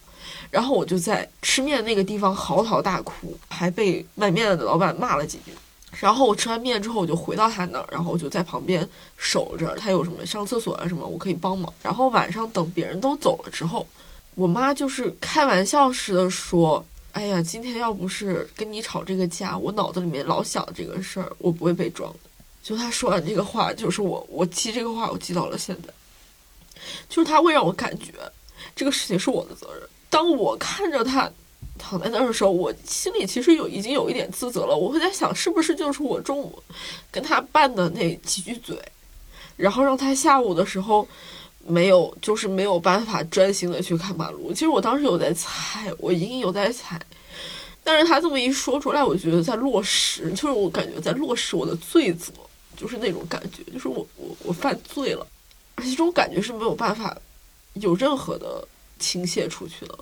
[0.51, 5.53] 然后我就在吃面那个地方嚎啕大哭，还被卖面的老板骂了几句。
[6.01, 11.73] 然后我吃完面之后，我就回到他那儿，然后我就在旁边守着，他有什么上厕所啊什么，我可以帮忙。
[11.83, 13.87] 然后晚上等别人都走了之后，
[14.35, 16.85] 我妈就是开玩笑似的说。
[17.13, 22.15] 哎呀，今天要不是跟你吵这个架，我脑子里面老想这个事儿，我不会被撞。
[22.63, 25.93] 就他说完这个话，就是我，我记这个话，我记到了现在。
[27.09, 28.13] 就是他会让我感觉
[28.77, 29.83] 这个事情是我的责任。
[30.11, 31.31] 当我看着他
[31.79, 34.77] 躺在那儿的时候，我心里其实有已经有一点自责了。
[34.77, 36.63] 我会在想，是不是就是我中午
[37.11, 38.77] 跟他拌的那几句嘴，
[39.57, 41.09] 然后让他下午的时候。
[41.67, 44.51] 没有，就是没有办法专心的去看马路。
[44.51, 46.99] 其实我当时有在猜，我隐隐有在猜，
[47.85, 52.33] 但是他这么一说出来，我觉得在落实，就是我感觉在落实我的罪责，
[52.79, 55.25] 就是那种感觉，就是我我我犯罪了，
[55.75, 57.15] 而且这种感觉是没有办法
[57.75, 58.67] 有任何的
[59.01, 59.99] 倾泻出去的。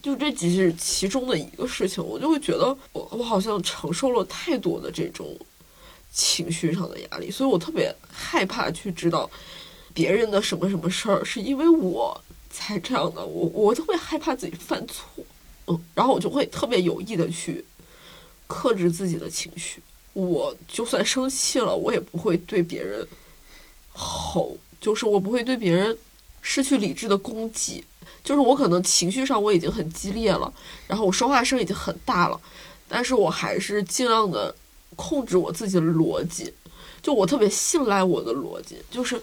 [0.00, 5.36] 就这只是其中的一个事情，我就会觉得我我好像承受了太多的这种
[6.12, 9.28] 情绪上的压力，所以我特别害怕去知道。
[9.94, 12.18] 别人的什么什么事儿，是因为我
[12.50, 15.22] 才这样的，我我特别害怕自己犯错，
[15.66, 17.62] 嗯，然后我就会特别有意的去
[18.46, 19.82] 克制自己的情绪，
[20.14, 23.06] 我就算生气了，我也不会对别人
[23.92, 25.98] 吼，就是我不会对别人
[26.40, 27.84] 失去理智的攻击，
[28.24, 30.52] 就是我可能情绪上我已经很激烈了，
[30.86, 32.40] 然后我说话声已经很大了，
[32.88, 34.54] 但是我还是尽量的
[34.96, 36.52] 控制我自己的逻辑，
[37.02, 39.20] 就我特别信赖我的逻辑，就是。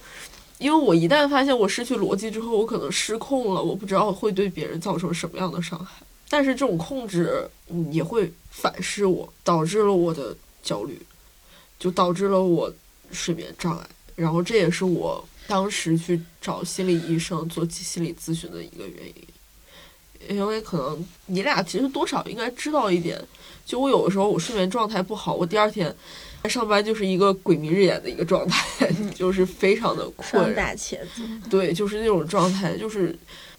[0.60, 5.96] 因为我一旦发现我失去逻辑之后，我可能失控了，我不知道会对别人造成什么样的伤害。
[6.28, 7.50] 但是这种控制，
[7.90, 11.02] 也会反噬我，导致了我的焦虑，
[11.80, 12.70] 就导致了我
[13.10, 13.88] 睡眠障碍。
[14.18, 20.38] 然后这也是我当时去找心理医生做心理咨询的一个原因。
[20.38, 23.20] 因为可能你俩其实多少应该知道一点，
[23.66, 25.94] 就我有的时候我睡眠状态不好，我第二天。
[26.48, 30.56] 上班就是一个鬼迷日眼的一个状态， 就是非常的困。
[30.56, 31.28] 大茄子。
[31.50, 33.14] 对，就是那种状态，就是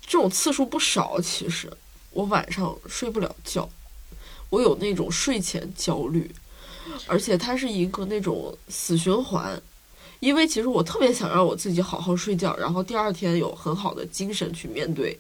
[0.06, 1.20] 这种次数不少。
[1.20, 1.70] 其实
[2.10, 3.68] 我晚上睡不了觉，
[4.48, 6.30] 我有那种睡前焦虑，
[7.06, 9.60] 而且它是一个那种死循环。
[10.20, 15.18] 因为其实我特别想让我自己好好睡觉，然后第二天有很好的精神去面对，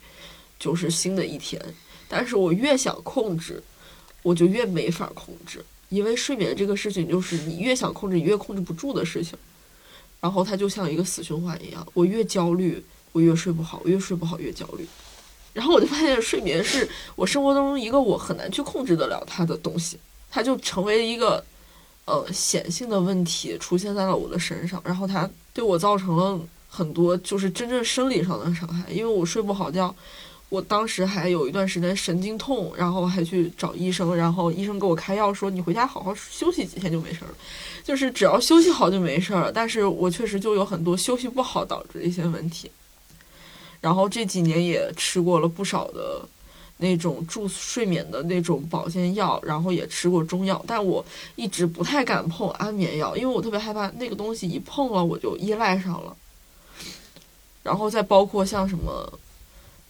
[0.58, 1.60] 就是新的一天。
[2.06, 3.62] 但是我越想控制，
[4.22, 5.64] 我就越没法控制。
[5.88, 9.36] 因为睡眠这个事情，就是你越想控制，你越控制不住的事情。
[10.20, 14.86] 然后它就像一个死循环一样，我越焦虑，我越睡不好，我越睡不好越焦虑。
[15.52, 19.98] 然后我就发现，睡眠是我生活当中一个我很难去控制得了它的东西，
[20.30, 21.44] 它就成为一个
[22.10, 24.82] 呃显性的问题出现在了我的身上。
[24.84, 29.94] 然后它对我造成了很多就是真正生理上的伤害，因为我睡不好觉，
[30.48, 37.30] 我当时还有一段时间神经痛，然后还去找医生，然后医生给我开药说你回家好好休息几天就没事了，
[37.84, 39.50] 就是只要休息好就没事了。
[39.52, 42.70] 但是我确实就有很多休息不好导致的一些问题，
[43.80, 46.28] 然后这几年也吃过了不少的
[46.80, 51.04] 那种助睡眠的那种保健药，然后也吃过中药，但我
[51.36, 56.16] 一直不太敢碰安眠药，因为我特别害怕那个东西一碰了我就依赖上了。
[57.62, 59.12] 然后再包括像什么，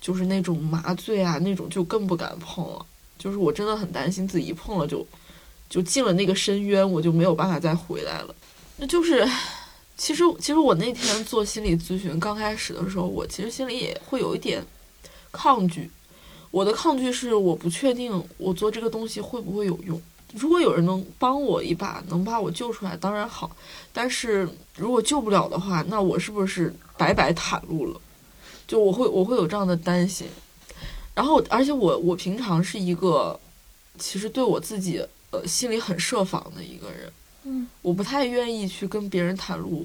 [0.00, 2.85] 就是那种麻醉啊，那种就更不敢碰了。
[3.16, 5.07] 就是我真的很担心自己一碰了就，
[5.68, 8.35] 就进了那个深渊，我就没有办法再回来了。
[8.76, 9.24] 那就是，
[9.96, 14.64] 其实其实我那天做心理咨询刚开始的时候，我其实心里也会有一点
[15.31, 15.88] 抗拒。
[16.51, 20.01] 我的抗拒是我不确定我做这个东西会不会有用。
[20.35, 23.51] 如果有人能帮我一把，能把我救出来，当然好。
[23.93, 28.01] 但是如果救不了的话，那我是不是白白袒露了？
[28.67, 30.29] 就我会我会有这样的担心。
[31.15, 33.39] 然后，而且我我平常是一个，
[33.99, 37.13] 其实对我自己呃心里很设防的一个人。
[37.43, 39.85] 嗯，我不太愿意去跟别人袒露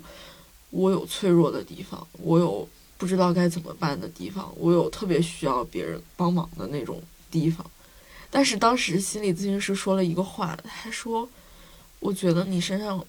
[0.69, 7.65] 我有脆弱的地方，我有不知道该怎么办的地方，我有特别需要别人帮忙的那种地方。
[8.31, 11.27] 但是当时心理咨询师说了一个话，他说
[11.99, 13.05] ：“我觉得你身上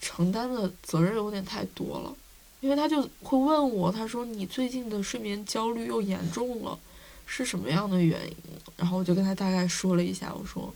[0.00, 2.14] 承担的责任有点太多了，
[2.60, 6.78] 因为他就会问我，他说你最近的睡眠焦虑又严重了，
[7.26, 8.36] 是什么样的原因？”
[8.76, 10.72] 然后我就跟他大概说了一下，我说：“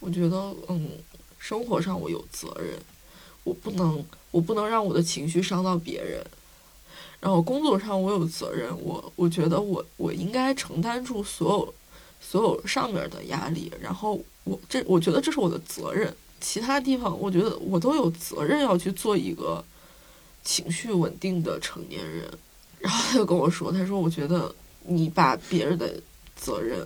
[0.00, 0.88] 我觉得，嗯，
[1.38, 2.78] 生活上我有责任，
[3.44, 6.24] 我不能，我不能让我的情绪伤到别人。
[7.20, 11.74] 然后工作上我有责任，我我觉得我我应该承担住所有。”
[12.18, 19.64] 所有上面的压力，然后我这我觉得这是我的责任，其他地方我觉得我都有责任要去做一个
[20.42, 22.28] 情绪稳定的成年人。
[22.80, 24.52] 然后他就跟我说：“他说我觉得
[24.82, 26.02] 你把别人的
[26.34, 26.84] 责任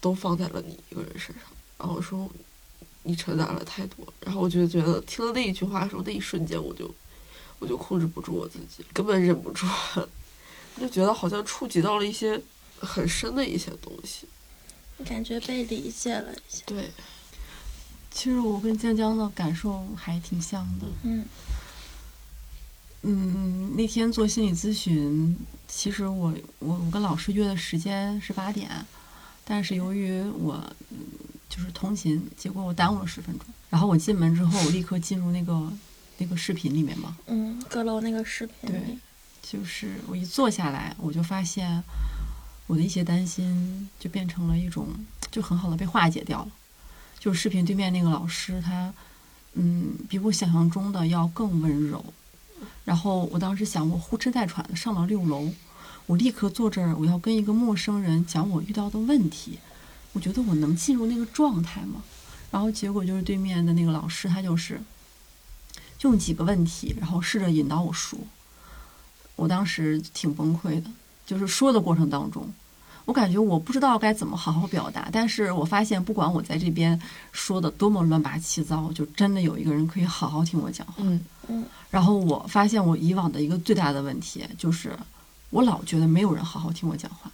[0.00, 1.44] 都放在了你一个人身上。”
[1.78, 2.28] 然后我说
[3.02, 6.88] ：“你承担了太多。”然后我就觉得听了那一句话的时候，那一瞬间我就
[7.58, 9.66] 我就控制不住我自己，根本忍不住，
[10.78, 12.40] 就觉得好像触及到了一些
[12.80, 14.26] 很深的一些东西。
[15.04, 16.62] 感觉被理解了一下。
[16.66, 16.90] 对，
[18.10, 20.86] 其实我跟江江的感受还挺像的。
[21.02, 21.24] 嗯
[23.02, 25.36] 嗯，那天做心理咨询，
[25.68, 28.70] 其实我我我跟老师约的时间是八点，
[29.44, 30.60] 但是由于我
[31.48, 33.46] 就是通勤，结果我耽误了十分钟。
[33.68, 35.70] 然后我进门之后，我立刻进入那个
[36.18, 37.16] 那个视频里面嘛。
[37.26, 38.70] 嗯，阁楼那个视频。
[38.70, 38.98] 对，
[39.42, 41.82] 就是我一坐下来，我就发现。
[42.68, 44.88] 我的一些担心就变成了一种，
[45.30, 46.48] 就很好的被化解掉了。
[47.16, 48.92] 就是视频对面那个老师，他，
[49.52, 52.04] 嗯，比我想象中的要更温柔。
[52.84, 55.48] 然后我当时想，我呼哧带喘的上了六楼，
[56.06, 59.60] 我立刻坐这儿，我要跟一个陌生人讲我遇到的问题。
[60.12, 62.02] 我觉得我能进入那个状态吗？
[62.50, 64.82] 然后结果就是对面的那个老师，他就是
[66.06, 68.18] 用几个问题，然后试着引导我说。
[69.34, 70.88] 我当时挺崩溃的。
[71.26, 72.48] 就是说的过程当中，
[73.04, 76.98] 我感觉我不知道该怎么好好表达，但是我发现不管我在这边
[77.32, 80.94] 说的多么乱八七糟，就真的有一个人可以好好听我讲话。
[80.98, 81.64] 嗯嗯。
[81.90, 84.96] 然后我发现我以往的一个最大的问题就是，
[85.50, 87.28] 我老觉得没有人好好听我讲话，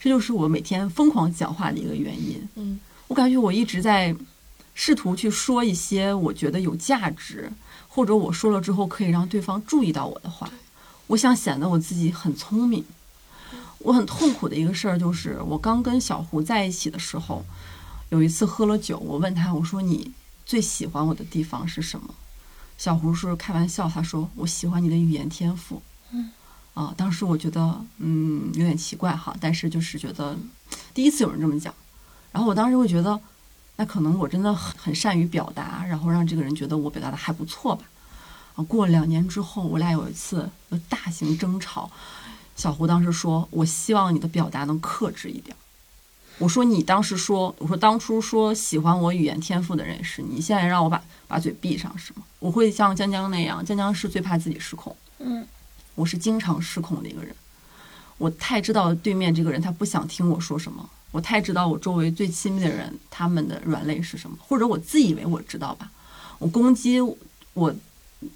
[0.00, 2.48] 这就是我每天疯狂讲话的一个原因。
[2.54, 2.80] 嗯。
[3.08, 4.16] 我感觉我一直在
[4.74, 7.52] 试图去说一些我觉得有价值，
[7.94, 10.50] 或者我说了之后可以让对方注意到我的话，
[11.08, 12.82] 我想显得我自己很聪明。
[13.80, 17.44] 我很痛苦的一个事儿就是，我刚跟小胡在一起的时候，
[18.08, 20.10] 有一次喝了酒，我问他，我说你
[20.46, 22.14] 最喜欢我的地方是什么？
[22.78, 25.82] 小胡是开玩笑，他说我喜欢你的语言天赋。
[26.12, 26.30] 嗯，
[26.72, 30.34] 啊，当时我觉得嗯有点奇怪哈，但是就是觉得
[30.94, 31.74] 第一次有人这么讲，
[32.30, 33.20] 然后我当时会觉得，
[33.82, 37.82] 那可能我真的很很善于表达，然后让这个人觉得我表达的还不错吧。
[38.54, 40.48] 啊，过了两年之后，我俩有一次
[40.88, 41.90] 大型争吵。
[42.54, 45.56] 小胡当时说：“我希望你的表达能克制一点。”
[46.38, 52.22] 我说：“你当时说，我说当初说喜欢我语言天赋的人是你，现在让我把把嘴闭上是吗？
[52.38, 54.94] 我会像江江那样，江江是最怕自己失控。
[55.18, 55.44] 嗯，
[55.96, 57.34] 我是经常失控的一个人。
[58.16, 65.92] 我太知道对面这个人他不想听我说什么，我太知道我周围最亲密的人他们的软肋是什么，或者我自以为我知道吧。
[66.40, 66.98] 我攻击
[67.52, 67.72] 我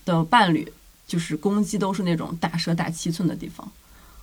[0.04, 0.72] 的伴侣，
[1.08, 3.68] 就是攻击都是那种大舌打七寸的地方。”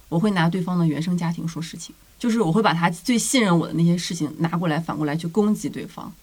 [0.09, 6.13] 我会拿对方的原生家庭说事情，就是我会把他最信任我的那些事情拿过来，反过来去攻击对方，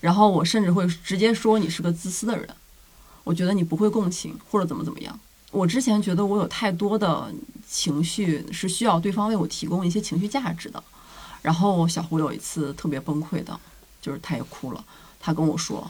[0.00, 2.48] 然后我甚至会直接说你是个自私的人，
[3.22, 5.16] 我觉得你不会共情或者怎么怎么样。
[5.52, 7.32] 我之前觉得我有太多的
[7.68, 10.82] 情绪是需要对方为我提供一些情绪价值的。
[11.42, 13.58] 然后小胡有一次特别崩溃的，
[14.02, 14.84] 就是他也哭了，
[15.20, 15.88] 他跟我说：“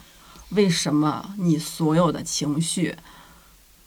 [0.50, 2.94] 为什么你所有的情绪，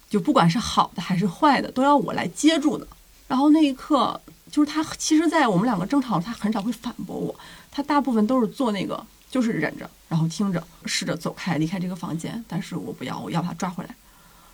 [0.08, 2.86] 就不管是好的还是坏的，都要我来接住呢？”
[3.28, 7.34] 然后那一刻，就是他其实，在我们两个争吵，他很少会反驳我，
[7.70, 12.44] 他大部分都是做那个，就是忍着，然后听着，试着走开，离开这个房间。
[12.48, 13.94] 但是我不要，我要把他抓回来，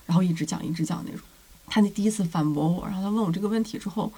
[0.05, 1.21] 然后一直讲，一直讲那种。
[1.67, 4.13] 他那第一次反驳我，然后他问我这个问题之后。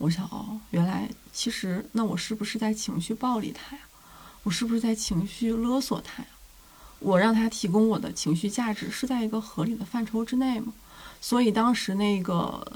[0.00, 3.82] 我想哦，原来其实那我是不是在情绪暴力他呀？
[4.42, 6.28] 我是不是在情绪勒索他呀？
[7.00, 10.72] 我让他提供我的情绪价值是在一个合理的范畴之内吗？
[11.20, 12.66] 所以当时那个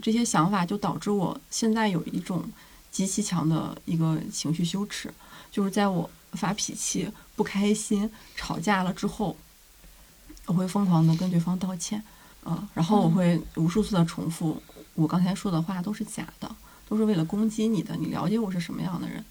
[0.00, 2.48] 这些想法就导致我现在有一种
[2.92, 5.12] 极其强的一个情绪羞耻，
[5.50, 9.36] 就是在我发脾气、不开心、吵架了之后，
[10.46, 12.00] 我会疯狂的跟对方道歉，
[12.44, 14.62] 啊，然后我会无数次的重复
[14.94, 16.48] 我刚才说的话都是假的。
[16.88, 19.24] 都是为了攻击你的，你了解我是什么样的人？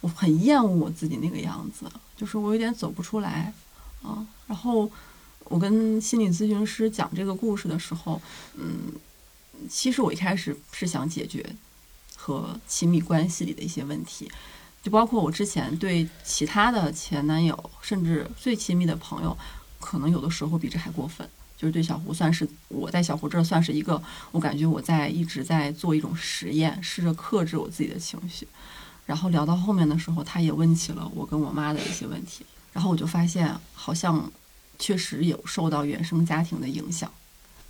[0.00, 3.52] 我很厌恶我自己那个样子，就是我有点走不出来
[4.02, 4.26] 啊。
[4.46, 4.90] 然后
[5.44, 8.20] 我跟心理咨询师讲这个故事的时候，
[8.54, 8.92] 嗯，
[9.68, 11.44] 其实我一开始是想解决
[12.16, 14.30] 和亲密关系里的一些问题，
[14.82, 19.36] 就包括我之前对其他的前男友，甚至最亲密的朋友，
[19.80, 21.28] 可能有的时候比这还过分。
[21.56, 28.46] 就是对小胡算是我在小胡这儿算是一个，我感觉我在一直在做一种实验，试着克制我自己的情绪。
[29.06, 34.30] 然后聊到后面的时候，他也问起了我跟我妈的一些问题，然后我就发现好像
[34.78, 37.10] 确实有受到原生家庭的影响。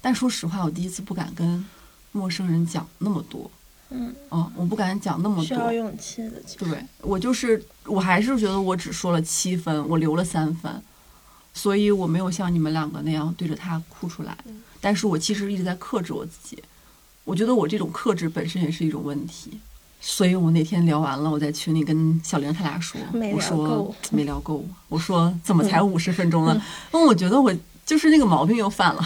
[0.01, 1.65] 但说实话，我第一次不敢跟
[2.13, 3.51] 陌生人讲那么多。
[3.91, 5.45] 嗯，哦，我不敢讲那么多。
[5.45, 6.43] 需要勇气的。
[6.59, 10.83] 对，我就是我还是觉得我只说了七分，我留了三分。
[11.57, 14.37] 所以我没有像你们两个那样对着他哭出来，
[14.79, 16.63] 但是我其实一直在克制我自己。
[17.25, 19.59] 我觉得我这种克制本身也是一种问题。
[19.99, 23.01] 所以我那天聊完了，我在群里跟小玲他俩说，
[23.33, 26.63] 我说没聊够，我说怎么才五十分钟呢？
[26.93, 27.51] 那我觉得我
[27.87, 29.03] 就是那个毛病又犯了，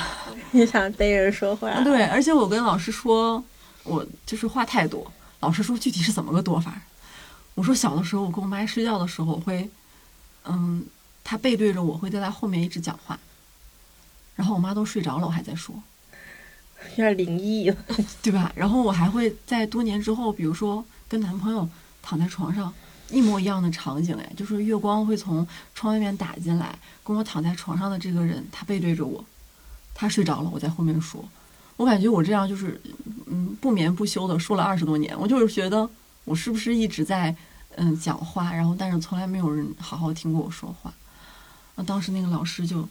[0.50, 1.70] 你想逮人说话？
[1.84, 3.42] 对，而且我跟老师说，
[3.84, 5.10] 我就是话太多。
[5.38, 6.82] 老师说具体是怎么个多法？
[7.54, 9.70] 我说小的时候我跟我妈睡觉的时候我会，
[10.44, 10.84] 嗯。
[11.30, 13.16] 他背对着我，会在他后面一直讲话，
[14.34, 15.80] 然后我妈都睡着了，我还在说，
[16.96, 17.76] 有点灵异了，
[18.20, 18.50] 对吧？
[18.56, 21.68] 然后我还会在多年之后，比如说跟男朋友
[22.02, 22.74] 躺在床上，
[23.10, 29.24] 一模一样的场景，哎，就是月光会从窗外面打进来，跟我躺在床上的这个人，他背对着我，
[29.94, 31.24] 他睡着了，我在后面说，
[31.76, 32.80] 我感觉我这样就是，
[33.26, 35.88] 嗯，不眠不休的说了二十多年，我就是觉得
[36.24, 37.32] 我是不是一直在
[37.76, 40.92] 嗯讲话，然后但是从来没有人好好听过我说话。
[41.84, 42.88] 当时那个老师就，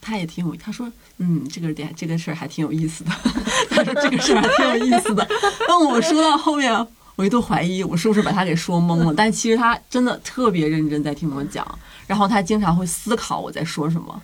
[0.00, 3.10] 他也挺有，他说，嗯，这个点这个事儿还挺有意思的。
[3.70, 5.26] 他说这个事儿还挺有意思的。
[5.66, 6.86] 当我说到后面，
[7.16, 9.14] 我一度怀疑我是不是把他给说懵了。
[9.14, 11.66] 但其实他真的特别认真在听我讲，
[12.06, 14.22] 然后他经常会思考我在说什么。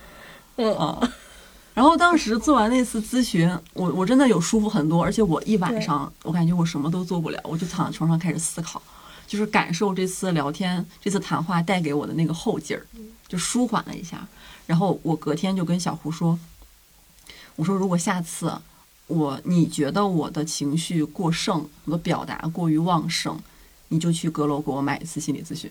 [0.57, 1.11] 嗯。
[1.75, 8.81] 然后当时做完那次咨询，我我真的有舒服很多，而且我一晚上我感觉我什么都做不了，我就躺在床上开始思考，
[9.27, 12.87] 就是感受这次聊天、这次谈话带给我的那个后劲儿。
[13.27, 14.27] 就舒缓了一下，
[14.67, 16.39] 然后我隔天就跟小胡说
[17.57, 18.61] ：“我说如果下次
[19.07, 23.39] 我你觉得我的情绪过剩，我的表达过于旺盛，
[23.89, 25.71] 你就去阁楼给我买一次心理咨询，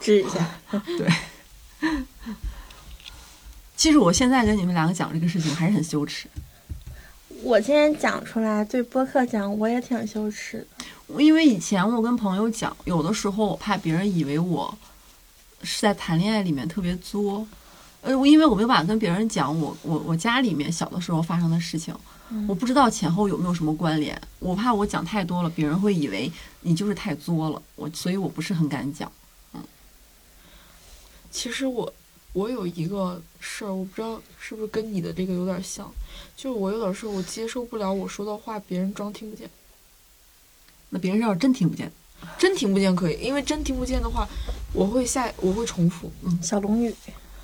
[0.00, 0.48] 治一下。
[0.98, 1.12] ”对。
[3.76, 6.28] 其实我现在跟你们两个讲这个事情还是很羞耻。
[7.42, 11.22] 我今天讲出来对播客讲，我也挺羞耻的。
[11.22, 14.78] 因为以前我跟朋友讲，有的时候我怕别人以为我。
[15.62, 17.46] 是在谈恋爱里面特别作，
[18.00, 21.94] 呃，因为我没有办法跟别人讲我我我家里面小的时候发生的事情，
[22.48, 29.10] 我不知道前后有没有什么关联，我怕我讲太多了，别人会以为你就是太作了，我所以我不是很敢讲，
[29.54, 29.62] 嗯。
[31.30, 31.92] 其实我
[32.32, 35.92] 我有一个事儿，我不知道是不是跟你的这个有点像，
[36.36, 39.48] 就是我有点事儿，我接受不了我说的话别人装听不见，
[40.88, 41.92] 那别人要是真听不见。
[42.38, 44.28] 真听不见可以，因为真听不见的话，
[44.72, 46.10] 我会下我会重复。
[46.22, 46.92] 嗯，小龙女，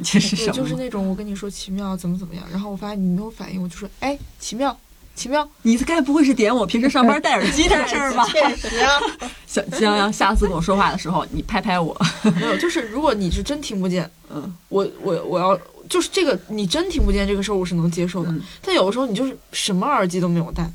[0.02, 0.52] 这是 什么？
[0.52, 4.76] 就是那种我跟你说奇妙怎么怎么样，然后我发现你没有反应，我就说哎奇妙
[5.14, 8.24] 奇妙，你该不会是点我平时上班戴耳机的事儿吧？
[8.30, 9.00] 确实啊。
[9.46, 11.96] 小江阳，下次跟我说话的时候，你拍拍我。
[12.36, 15.58] 没有，就是如果你是真听不见，嗯，我我我要
[15.88, 18.32] 就是这个你真听不见这个事儿，我是能接受的。
[18.62, 20.70] 但有的时候你就是什么耳机都没有戴，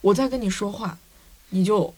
[0.00, 0.96] 我在跟你说话，
[1.50, 1.92] 你就。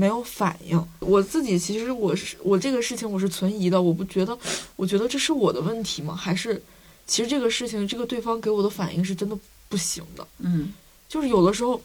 [0.00, 4.36] 没有反应，我自己其实我是我这个事情我是存疑的，我不觉得，
[4.76, 6.14] 我觉得这是我的问题吗？
[6.16, 6.62] 还是
[7.06, 9.36] 其实这个事情这个对方给我的反应是真的
[9.68, 10.26] 不行的。
[10.38, 10.72] 嗯
[11.06, 11.78] 就是有的时候，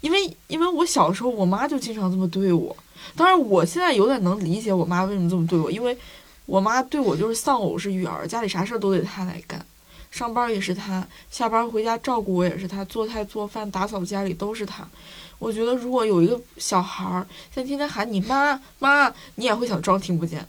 [0.00, 2.76] 因为因为我小时候我妈就经常这么对我，
[3.14, 5.96] 当然我现在有点能理解我妈为什么这么对我，因为
[6.46, 9.64] 我妈对我就是丧偶式育儿，家里啥事儿都得她来干，
[10.10, 14.88] 上班也是她，下班回家照顾我也是她，做菜做饭打扫家里都是她。
[15.42, 20.46] 我觉得如果有一个小孩儿现在天天喊你妈妈，你也会想装听不见，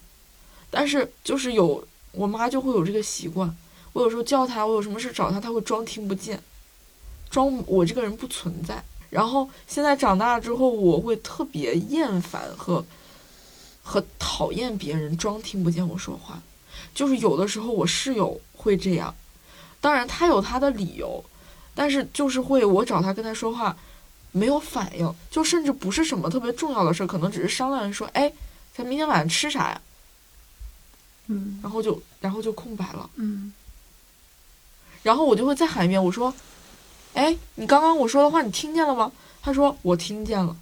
[0.69, 3.51] 但是就是有我妈就会有这个习惯，
[3.93, 6.39] 我有时候叫她，我有什么事找她，她会装听不见。
[7.31, 8.83] 装我这个人不存在。
[9.09, 12.85] 然后现在长大了之后，我会特别厌烦和
[13.81, 16.39] 和讨厌别人装听不见我说话。
[16.93, 19.15] 就是有的时候我室友会这样，
[19.81, 21.25] 当然他有他的理由，
[21.73, 23.75] 但是就是会我找他跟他说话
[24.33, 28.31] 没有反应，就甚至不是什么特别重要的事儿，可能只是商量说，哎，
[28.75, 29.81] 咱明天晚上吃啥呀？
[31.27, 33.09] 嗯然后就然后就空白了。
[33.15, 33.53] 嗯
[35.03, 36.33] 然后我就会再喊一遍，我说
[37.13, 39.11] ：“哎，你刚刚我说的话你听见了吗？”
[39.41, 40.55] 他说：“我听见了。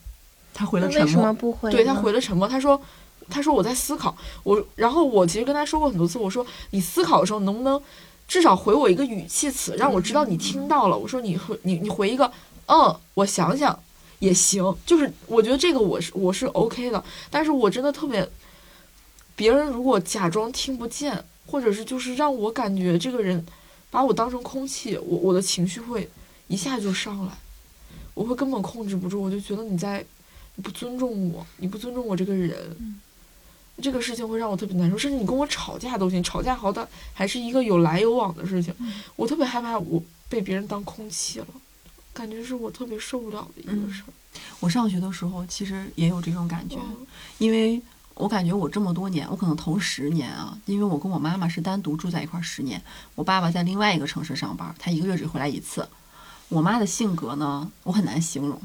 [0.53, 1.23] 他回了沉默。
[1.23, 1.69] 么不回”？
[1.71, 2.47] 对他回了沉默。
[2.47, 2.81] 他说
[3.29, 4.17] ：“他说我在思考。
[4.43, 7.79] 我”然后我其实跟他说过很多次，我说：“你思考的时候能不能
[8.27, 12.31] 至少回我一个语气词，让我知道你听到了？”我说：“你回你你回一个，
[12.71, 13.77] 嗯，我想想
[14.19, 18.25] 也行。”就是我觉得这个我是我是 OK 的，但是我真的特别，
[19.35, 23.45] 别人如果假装听不见，或者是就是让我感觉这个人
[23.89, 26.09] 把我当成空气，我我的情绪会
[26.47, 27.33] 一下就上来，
[28.13, 30.05] 我会根本控制不住，我就觉得你在
[30.55, 32.55] 你不尊重我，你不尊重我这个人，
[33.81, 38.73] 这个事情会让我特别难受，甚至你跟我吵架都行，吵架好歹还是一个有来有往的事情，
[39.17, 41.47] 我特别害怕我被别人当空气了，
[42.13, 44.11] 感觉是我特别受不了的一个嗯事儿。
[44.59, 47.05] 我上学的时候其实也有这种感觉，嗯
[47.37, 47.81] 因为
[48.13, 52.81] 我感觉我这么多年，我可能头十年啊，因为我跟我妈妈是单独住在一块儿十年，
[53.15, 55.87] 我爸爸在另外一个城市上班，他一个月只回来一次。
[56.49, 58.61] 我妈的性格呢，我很难形容，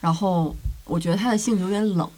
[0.00, 2.10] 然后我觉得她的性格有点冷，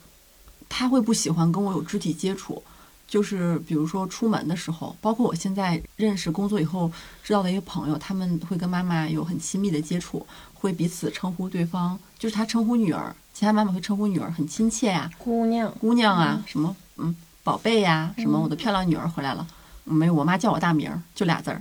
[0.69, 2.63] 她会不喜欢跟我有肢体接触。
[3.07, 6.91] 就是比如说出门的时候，包括我现在认识工作以后
[7.23, 10.27] 知道的一些朋友，他们会跟妈妈有很亲密的接触，
[10.63, 19.45] 会彼此称呼对方，就是他称呼女儿，其他妈妈会称呼女儿很亲切呀、姑娘，姑娘啊，什么嗯宝贝呀、什么我的漂亮女儿回来了，
[19.83, 21.61] 没有，我妈叫我大名儿，就俩字儿，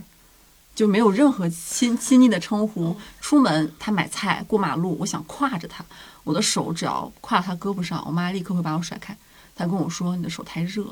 [0.76, 2.96] 就没有任何亲亲昵的称呼。
[3.20, 5.84] 出门她买菜过马路，我想挎着她，
[6.22, 9.16] 我的手只要挎她胳膊上，我妈立刻会把我甩开。
[9.56, 10.86] 她跟我说你的手太热，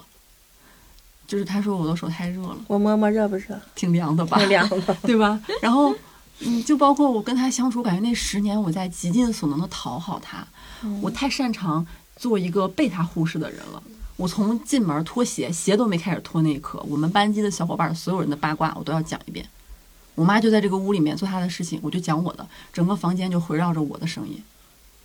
[1.29, 3.57] 就是她说我的手太热了，我摸摸热不热？
[3.77, 4.37] 挺凉的吧？
[4.39, 4.95] 挺凉的。
[5.03, 5.41] 对吧？
[5.63, 5.95] 然后，
[6.41, 10.47] 嗯，就包括我跟他相处，感觉那十年我在极尽所能的讨好他，
[10.83, 11.87] 嗯我太擅长
[12.17, 13.83] 做一个被他忽视的人了。
[14.17, 19.47] 我从进门脱鞋，鞋都没开始脱那一刻，我们班级的小伙伴所有人的八卦我都要讲一遍。
[20.15, 24.43] 我妈就在这个屋里面做她的事情，我就讲我的，整个房间就围绕着我的声音。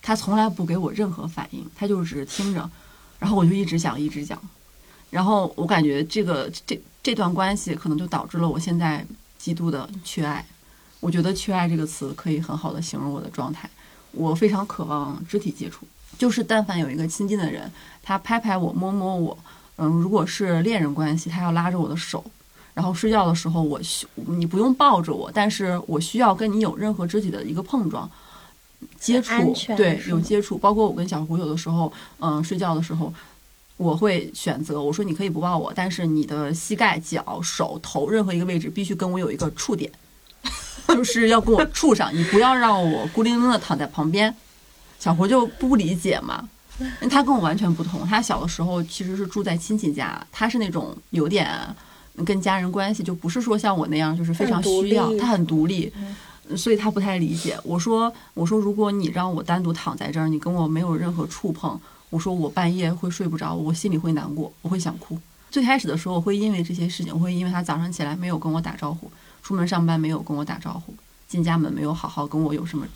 [0.01, 2.69] 她从来不给我任何反应，她就只是听着，
[3.19, 4.37] 然后我就一直讲一直讲，
[5.09, 9.05] 然后我感觉这个这这段关系可能就导致了我现在
[9.37, 10.45] 极度的缺爱。
[10.99, 13.69] 我觉得“缺爱”这个词可以很好的形容我的状态。
[14.11, 15.85] 我非常渴望肢体接触，
[16.17, 17.71] 就是但凡有一个亲近的人，
[18.01, 19.37] 他拍拍我、摸摸我，
[19.77, 22.23] 嗯，如果是恋人关系，他要拉着我的手，
[22.73, 28.09] 然后睡觉的时候我需你不用抱着我，但是我需要跟你有任何肢体的一个碰撞。
[28.99, 29.31] 接触
[29.75, 33.11] 对有接触，包括我跟小胡有的时候，嗯，睡觉的时候，
[33.77, 39.91] 我会选择我说你可以不抱我，但是你的膝盖、脚、手、头任何一个位置必须跟我有一个触点，
[40.87, 44.33] 就是要跟我处上，你不要让我孤零零的躺在旁边。
[44.99, 46.47] 小胡就不理解嘛，
[46.79, 48.05] 因为他跟我完全不同。
[48.07, 51.47] 他小的时候其实是住在亲戚家，他是那种有点
[52.25, 55.91] 跟家人关系就不是说像我那样，就是非常需要，立他很独立。
[56.55, 57.57] 所以他不太理解。
[57.63, 61.79] 我说，我说，如果你让我单独躺在这儿，你跟我没有任何触碰，
[62.11, 65.17] 我说我半夜会睡不着，我心里会难过，我会想哭。
[65.49, 69.09] 最开始的时候，我会因为这些事情，我会因为他早上起来没有跟我打招呼，
[69.45, 70.95] 出门上班没有跟我打招呼，
[71.27, 72.87] 进家门没有好好跟我有什么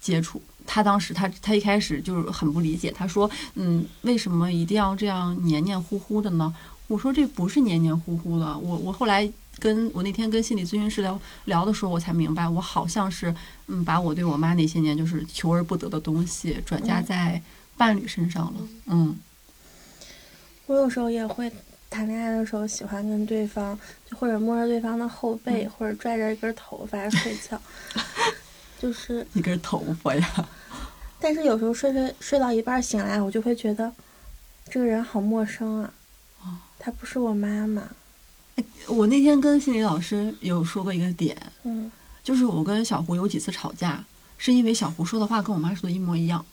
[0.00, 0.42] 接触。
[0.66, 6.52] 他当时他他一开始就是很不理解，他说：“嗯，为什么一定要这样黏黏糊糊的呢？”
[6.88, 8.58] 我说：“这不是黏黏糊糊的。
[8.58, 13.32] 我”我后来跟我那天跟心理咨询师聊聊的时候，我才明白，我好像是
[13.68, 17.40] 嗯，把我对我妈那些年就是求而不得的东西转嫁在
[17.76, 18.54] 伴侣身上了。
[18.86, 19.16] 嗯
[20.66, 21.48] 我有时候也会
[21.88, 23.78] 谈恋爱的时候喜欢跟对方，
[24.10, 27.60] 就或者摸着对方的后背，嗯或者拽着一根头发睡觉，
[28.78, 30.48] 就是，一根头发呀，
[31.20, 33.90] 但是有时候睡睡睡到一半醒来，我就会觉得
[34.68, 35.94] 这个人好陌生啊，
[36.42, 37.82] 哦她不是我妈妈，
[38.88, 41.90] 我那天跟心理老师有说过一个点，嗯
[42.22, 44.04] 就是我跟小胡有几次吵架，
[44.36, 46.44] 是因为小胡说的话跟我妈说的一模一样。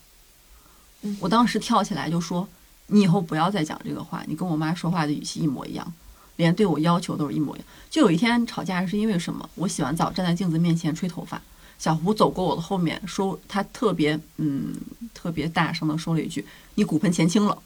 [1.01, 2.47] 嗯我当时跳起来就说
[2.87, 5.93] ：“你以后不要再讲这个话，你跟我妈说话的语气一模一样，
[6.35, 9.49] 连对我要求都是一模一样。”就有一天吵架是因为什么？
[9.55, 11.41] 我洗完澡站在镜子面前吹头发，
[11.77, 14.73] 小胡走过我的后面，说他特别嗯
[15.13, 17.57] 特别大声的说了一句：“你骨盆前倾了。”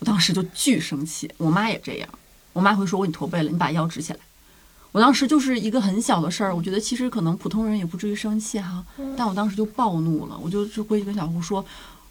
[0.00, 2.08] 我当时就巨生气，我妈也这样，
[2.52, 4.18] 我妈会说我你驼背了，你把腰直起来。
[4.90, 8.84] 我当时就是一个很小的事儿，我觉得其实可能普通人也不至于生气哈，
[9.16, 11.64] 但我当时就暴怒了，我就就回去跟小胡说，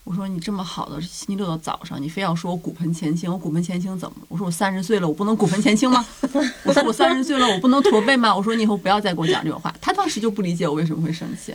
[0.04, 4.18] 我说你这么好的星期六的早上，你非要说我骨盆前倾，我骨盆前倾怎么？
[4.30, 6.06] 我说我三十岁了，我不能骨盆前倾吗？
[6.64, 8.36] 我说我三十岁了，我不能驼背吗？
[8.36, 9.74] 我说你以后不要再给我讲这种话。
[9.80, 11.54] 他当时就不理解我为什么会生气，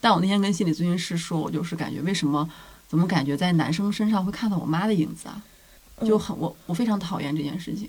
[0.00, 2.48] 但我那天跟心理咨询师说，我就是感觉为什么
[2.88, 5.42] 怎么感觉在男生身上会看到我妈的影子啊？
[6.06, 7.88] 就很我我非常讨厌这件事情。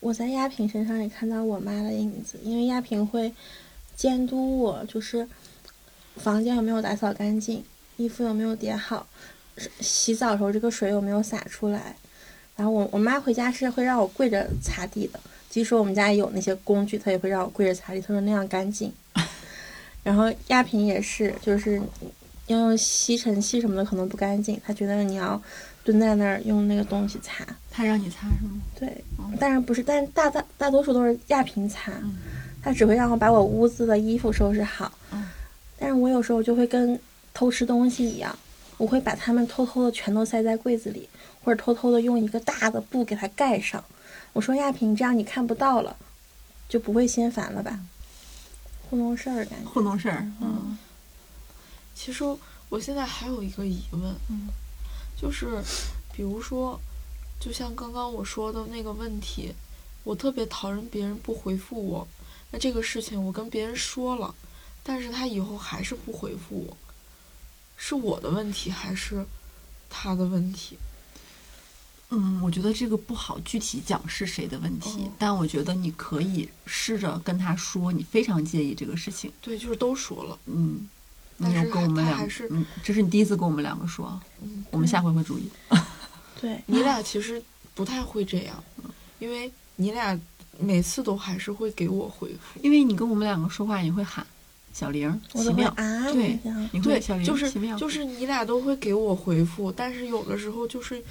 [0.00, 3.32] 我在亚萍身上也看到我妈的影子，因为亚萍会
[3.94, 5.26] 监督我，就是
[6.16, 7.64] 房间有没有打扫干净，
[7.96, 9.06] 衣服有没有叠好，
[9.80, 11.96] 洗澡的时候这个水有没有洒出来。
[12.56, 15.20] 然后我我妈回家是会让我跪着擦地的，
[15.50, 18.92] 即使我们家有那些工具，她也会让我跪着擦地，她说那样干净。
[20.02, 21.80] 然后亚萍也是，就是
[22.46, 25.40] 要用吸尘器什么的可能不干净，她觉得你要
[25.84, 27.46] 蹲在那儿用那个东西擦。
[27.70, 28.62] 她让你擦是吗？
[28.78, 28.88] 对
[29.18, 32.16] 哦，但是不是，但是大大大多数都是亚萍擦，嗯
[32.62, 34.90] 他只会让我把我屋子的衣服收拾好。
[35.12, 35.28] 嗯
[35.78, 36.98] 但是我有时候就会跟
[37.36, 38.38] 偷吃东西一样，
[38.78, 41.06] 我会把它们偷偷的全都塞在柜子里，
[41.44, 43.84] 或者偷偷的用一个大的布给它盖上。
[44.32, 45.94] 我说亚萍，这样你看不到了，
[46.66, 47.78] 就不会心烦了吧？
[48.88, 49.68] 糊弄事儿感觉。
[49.68, 50.78] 糊弄事儿，嗯
[51.94, 52.24] 其实
[52.70, 54.48] 我现在还有一个疑问，嗯
[55.20, 55.62] 就是
[56.14, 56.80] 比如说，
[57.38, 59.52] 就像刚刚我说的那个问题，
[60.04, 62.08] 我特别讨厌别人不回复我，
[62.50, 64.34] 那这个事情我跟别人说了，
[64.82, 66.76] 但是他以后还是不回复我，
[67.76, 69.24] 是我的问题还是
[69.88, 70.76] 他的问题？
[72.10, 79.32] 嗯，我觉得这个不好具体讲是谁的问题，哦但我觉得你可以试着跟他说你非常介意这个事情。
[79.40, 80.88] 对，就是都说了，嗯，
[81.38, 85.50] 你有但是跟我们两个他还是，嗯，这是你第一次跟我们两个说，嗯，我们下回会注意。
[86.40, 87.42] 对，你俩其实
[87.74, 88.62] 不太会这样，
[89.18, 90.16] 因为你俩
[90.60, 92.60] 每次都还是会给我回复。
[92.62, 94.24] 因为你跟我们两个说话，你会喊
[94.76, 101.02] 小玲奇妙，啊，对对你会小，玲就是奇妙，就是你俩都会给我回复，但是有的时候就是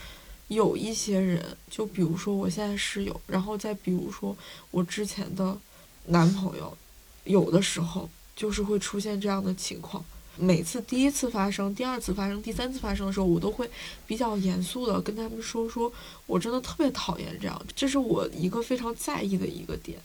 [0.49, 4.37] 有一些人，就比如说我现在室友，然后再比如说
[4.69, 5.57] 我之前的
[6.05, 6.77] 男朋友，
[7.23, 10.05] 有的时候就是会出现这样的情况。
[10.37, 13.67] 每次第一次发生、第二次发生、第三次发生的时候，我都会
[14.05, 15.91] 比较严肃的跟他们说，说
[16.27, 19.97] 我真的特别讨厌这样，这是我一个非常在意的一个点，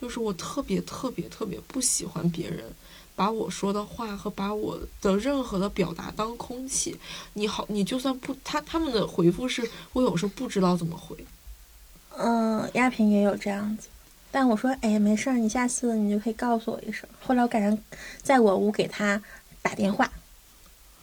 [0.00, 2.64] 就是我特别特别特别不喜欢别人
[3.14, 6.96] 把我说的话和把我的任何的表达当空气。
[7.34, 11.16] 你好，你就算不他他们的回复是我有时候不知道怎么回，
[12.18, 13.88] 嗯，亚萍也有这样子，
[14.30, 17.08] 但我说，哎，没事儿，你下次你就可以告诉我一声。
[17.20, 17.78] 后来我改成
[18.22, 19.22] 在我屋给他
[19.60, 20.10] 打电话，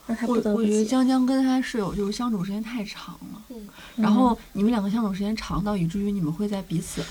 [0.07, 0.85] 让他我不得不我觉得。
[0.85, 7.03] 江江跟他室友就是相处时间太长了，嗯，然后你们两个相处时间长到以至于你们会在彼此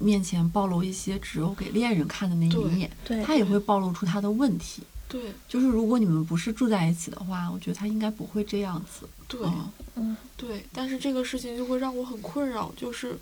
[0.00, 4.82] 面前暴露一些只有给恋人看的那一面，对，他也会暴露出他的问题。
[5.08, 9.08] 对就是如果你们不是住在一起的话，我觉得他应该不会这样子。
[9.28, 9.40] 对。
[9.44, 13.16] 嗯嗯，对，但是这个事情就会让我很困扰，就是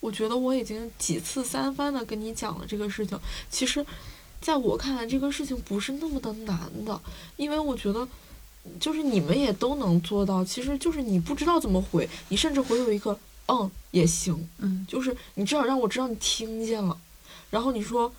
[0.00, 3.18] 我觉得我已经几次三番的跟你讲了这个事情，
[3.50, 3.86] 其实，
[4.40, 7.00] 在我看来，这个事情不是那么的难的，
[7.36, 8.08] 因为我觉得。
[8.80, 13.14] 就是你们也都能做到，其实就是你不知道怎么回，你甚至回有一个
[13.48, 16.96] 嗯也行，嗯，就是你至少让我知道你听见了，
[17.50, 18.12] 然后你说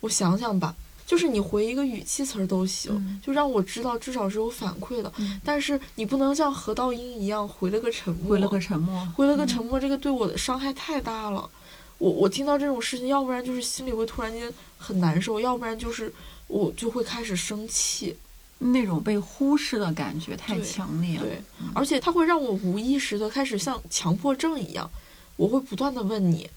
[0.00, 0.74] 我想想吧，
[1.06, 5.12] 就是你回一个语气词儿都行，嗯就让我知道至少是有反馈的。
[5.18, 11.48] 嗯但是你不能像何道英一样回了个沉默，回了个沉默，回了个嗯沉默，这个对我的伤害太大了。
[11.98, 16.12] 我我听到这种事情，要不然就是心里会突然间很难受，要不然就是
[16.48, 18.16] 我就会开始生气。
[18.70, 21.24] 那种被忽视的感觉太强烈了。
[21.24, 21.42] 对，
[21.74, 24.90] 而且它会让我无意识的开始像强迫症一样，
[25.36, 26.48] 我会不断的问你，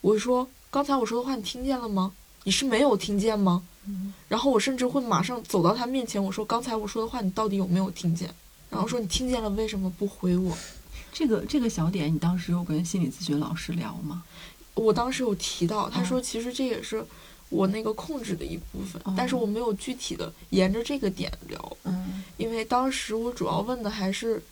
[0.00, 2.12] 我会说刚才我说的话你听见了吗？
[2.44, 3.62] 你是没有听见吗？
[3.88, 8.28] 嗯然后我甚至会马上走到他面前，我说刚才我说的话你到底有没有听见？
[8.68, 10.56] 然后说你听见了，为什么不回我？
[11.12, 14.24] 这个这个小点，你当时有跟心理咨询老师聊吗？
[14.74, 17.06] 我当时有提到，他嗯说其实这也是
[17.48, 24.42] 我那个控制的一部分，哦但是我没有具体的沿着这个点聊，嗯因为当时我主要问的还是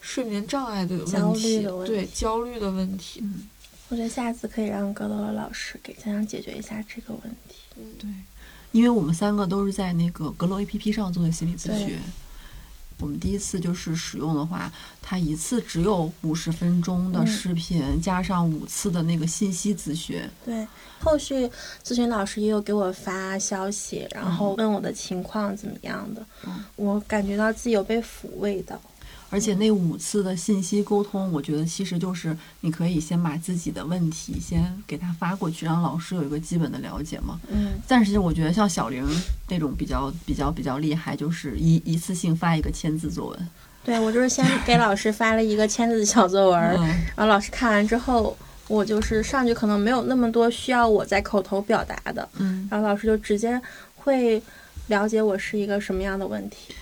[0.00, 3.20] 睡眠障碍的焦虑问题，对焦虑的问题。
[3.22, 3.48] 嗯，
[3.90, 7.56] 我觉得下次可以让格罗老师给家长解决一下这个问题。
[7.76, 8.08] 嗯，对，
[8.72, 11.98] 因为我们三个都是在那个阁楼 APP 上做的心理咨询。
[13.02, 14.72] 我们第一次就是使用的话，
[15.02, 20.22] 它一次只有五十分钟的嗯视频，加上五次的那个信息咨询。
[20.44, 20.64] 对，
[21.00, 21.50] 后续
[21.84, 28.80] 咨询老师也有给我发消息，然后问我的情况怎么样的，嗯我感觉到自己有被抚慰到。
[29.32, 37.40] 而且那五次的信息沟通，我觉得其实就是你可以先把自己的问题先给他发过去，让老师有一个基本的了解嘛。
[37.48, 39.02] 嗯，但是我觉得像小玲
[39.48, 43.48] 那种比较比较比较厉害，就是一一次性发一个千字作文。
[43.82, 48.36] 对我就是先 给老师发了一个千字小作文，嗯，然后老师看完之后，
[48.68, 53.58] 我就是上去可能没有那么多需要我在口头表达的，嗯，然后老师就直接
[53.96, 54.42] 会
[54.88, 56.74] 了解我是一个什么样的问题。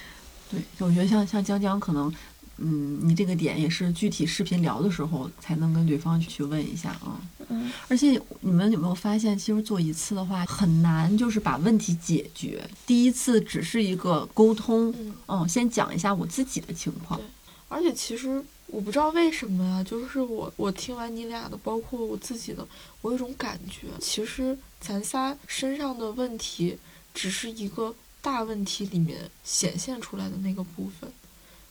[0.51, 2.13] 对，我觉得像像江江可能，
[2.61, 7.19] 嗯，你这个点也是具体视频聊的时候才能跟对方去去问一下啊。
[7.49, 12.63] 嗯，而且你们有没有发现，其实做一次的话很难，就是把问题解决。
[12.87, 17.27] 第一次只是一个沟通，嗯嗯，先讲一下我自己的情况对。
[17.69, 22.67] 而且其实我不知道为什么呀，就是我我听完你俩的，包括我自己的，
[23.01, 26.77] 我有一种感觉，其实咱仨身上的问题
[27.15, 31.11] 只是一个大问题里面显现出来的那个部分，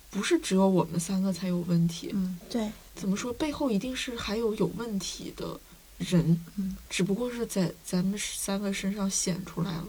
[0.09, 2.11] 不是只有我们三个才有问题。
[2.13, 3.31] 嗯对，怎么说？
[3.33, 5.59] 背后一定是还有有问题的
[5.97, 9.87] 人，嗯，只不过是在咱们三个身上显出来了。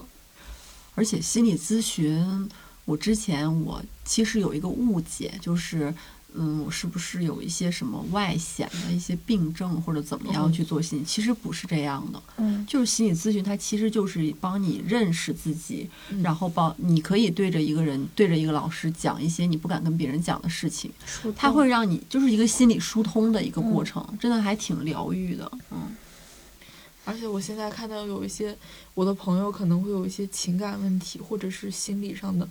[0.94, 2.48] 而且心理咨询，
[2.84, 5.94] 我之前我其实有一个误解，就是。
[6.34, 11.04] 嗯，我是不是有一些什么外显的一些病症或者怎么样嗯去做心理？
[11.04, 20.90] 其实不是这样的，嗯就是心理咨询，它其实就是帮你认识自己，嗯然后帮你可以对着一个人、对着一个老师讲一些你不敢跟别人讲的事情，
[21.36, 25.50] 它会让你就是一个心理疏通的一个过嗯程，真的还挺疗愈的。
[25.70, 25.96] 嗯
[27.06, 28.56] 而且我现在看到有一些
[28.94, 32.48] 我的朋友可能会有一些情感问题，或者是心理上的，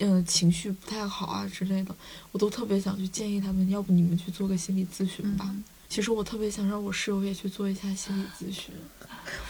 [0.00, 1.94] 嗯、情绪不太好啊之类的，
[2.32, 5.46] 我都特别想去建议他们，要不你们去做个心理咨询吧。
[5.48, 8.72] 嗯其实我特别想让我室友也去做一下心理咨询。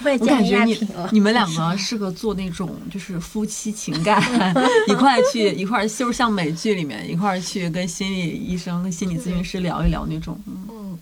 [0.02, 0.88] 我也建议你。
[1.12, 4.18] 你们两个适合做那种就是夫妻情感
[4.88, 10.40] 一块去一块，就是像美剧里面一块去跟心理医生、跟心理咨询师聊一聊那种。
[10.46, 10.98] 嗯嗯，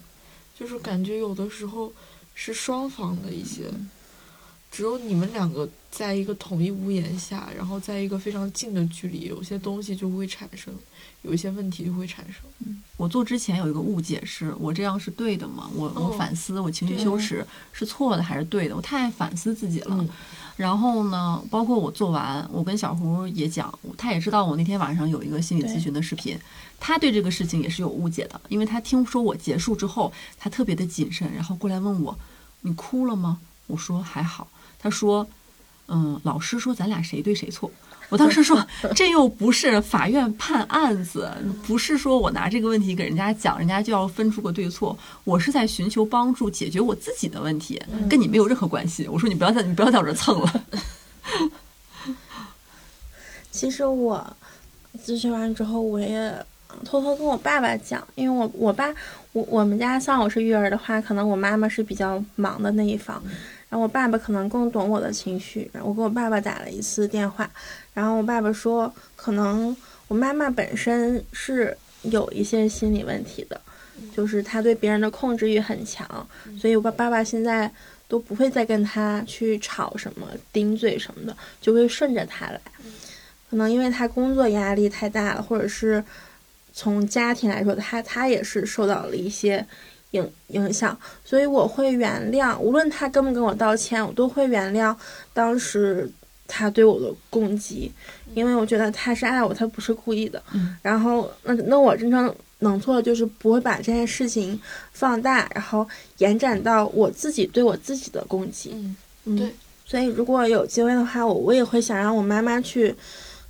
[0.58, 1.92] 就是感觉有的时候
[2.34, 3.70] 是双方的一些，
[4.70, 10.72] 只有你们两个在一个同一屋檐下，然后在一个非常近的距离，有些东西就会产生，
[11.22, 12.42] 有一些问题就会产生。
[12.96, 15.68] 我做之前有一个误解是，我这样是对的吗？
[15.74, 18.76] 我我哦反思，我情绪羞耻是错的还是对的？
[18.76, 19.96] 我太爱反思自己了。
[19.98, 20.08] 嗯
[20.58, 26.36] 然后呢，包括我做完，我跟小胡也讲，他也知道我那天晚上有一个心理咨询的视频，
[26.80, 32.18] 他对这个事情也是有误解的，因为他听说我结束之后，他特别的谨慎，然后过来问我
[32.62, 33.38] ：“你哭了吗？”
[33.68, 34.48] 我说还好。
[34.78, 35.26] 他说
[35.88, 37.70] ：“嗯，老师说咱俩谁对谁错。”
[38.10, 38.66] 我当时说，
[38.96, 41.30] 这又不是法院判案子，
[41.66, 44.98] 不是说我拿这个问题给人家讲，人家就要分出个对错。
[45.24, 49.06] 我是在寻求帮助，解决我自己的问题，跟你没有任何关系。
[49.08, 50.64] 我说你不要在你不要在我这蹭了。
[53.50, 54.36] 其实我
[55.04, 56.32] 咨询完之后，我也
[56.86, 58.88] 偷偷跟我爸爸讲，因为我我爸
[59.32, 63.22] 我我们家像我是育儿的话，可能我妈妈是比较忙的那一方，
[63.68, 65.70] 然后我爸爸可能更懂我的情绪。
[65.72, 67.50] 然后我跟我爸爸打了一次电话，
[67.94, 69.76] 然后我爸爸说，可能
[70.08, 73.60] 我妈妈本身是有一些心理问题的，
[74.16, 76.06] 就是她对别人的控制欲很强，
[76.58, 77.70] 所以我爸爸爸现在
[78.06, 82.60] 都不会再跟他去吵什么、顶嘴什么的，就会顺着他来。
[83.50, 86.02] 可能因为他工作压力太大了，或者是
[86.72, 89.66] 从家庭来说，他他也是受到了一些
[90.12, 94.94] 影影响，所以我会原谅，无论他跟不跟我道歉，我都会原谅
[95.32, 96.10] 当时
[96.46, 97.92] 他对我的攻击，
[98.34, 100.42] 因为我觉得他是爱我，他不是故意的。
[100.54, 104.58] 嗯然后，那那我真正能做的就是不会把这件事情
[104.92, 105.86] 放大，然后
[106.18, 108.70] 延展到我自己对我自己的攻击。
[108.72, 109.54] 嗯，嗯，对。
[109.84, 112.94] 所以如果有机会的话，我我也会想让我妈妈去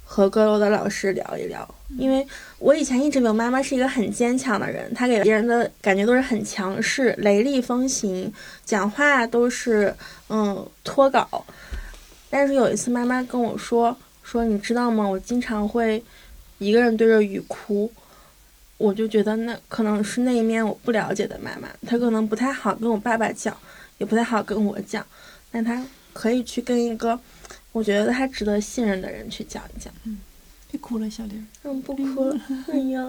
[0.04, 2.26] 和阁楼的老师聊一聊，因为
[2.58, 8.32] 我以前一直以为妈妈是一个很坚强的人，她给别人的感觉都是很强势、雷厉风行，
[8.64, 9.94] 讲话都是
[10.28, 11.44] 嗯脱稿。
[12.28, 15.08] 但是有一次妈妈跟我说说，你知道吗？
[15.08, 16.02] 我经常会
[16.58, 17.90] 一个人对着雨哭。
[18.76, 23.56] 我就觉得那可能是那一面我不了解的妈妈，她可能不太好跟我爸爸讲，
[23.98, 25.04] 也不太好跟我讲，
[25.50, 27.18] 但她可以去跟一个
[27.72, 29.92] 我觉得她值得信任的人去讲一讲。
[30.70, 31.46] 别哭了，小玲。
[31.64, 32.40] 嗯，不哭了。
[32.72, 33.00] 哎呀，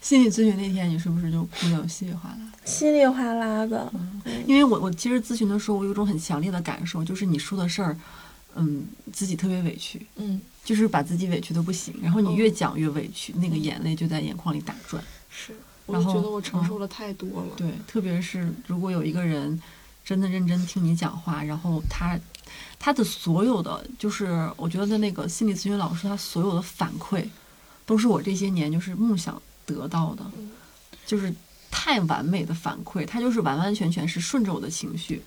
[0.00, 2.52] 心理咨询那天，你是不是就哭的稀里哗啦？
[2.64, 3.92] 稀里哗啦的。
[4.46, 7.96] 因为我我其实咨询的时候，我有种很强烈的感受，就是你说的事儿，
[8.54, 15.02] 嗯，自己特别委屈，嗯，就是把自己委屈的不行，然后你哦越讲越委屈，那个眼泪就在眼眶里打转。
[15.30, 15.52] 是，
[15.86, 17.48] 我然后就觉得我承嗯受了太多了。
[17.56, 19.60] 对，特别是如果有一个人
[20.04, 22.18] 真的认真听你讲话，然后他
[22.78, 27.26] 他的所有的，就是我觉得那个心理咨询老师他所有的反馈，
[27.84, 30.50] 都是我这些年就是梦想得到的，嗯
[31.04, 31.32] 就是
[31.70, 35.22] 太完美的反馈，他就是完完全全是顺着我的情绪。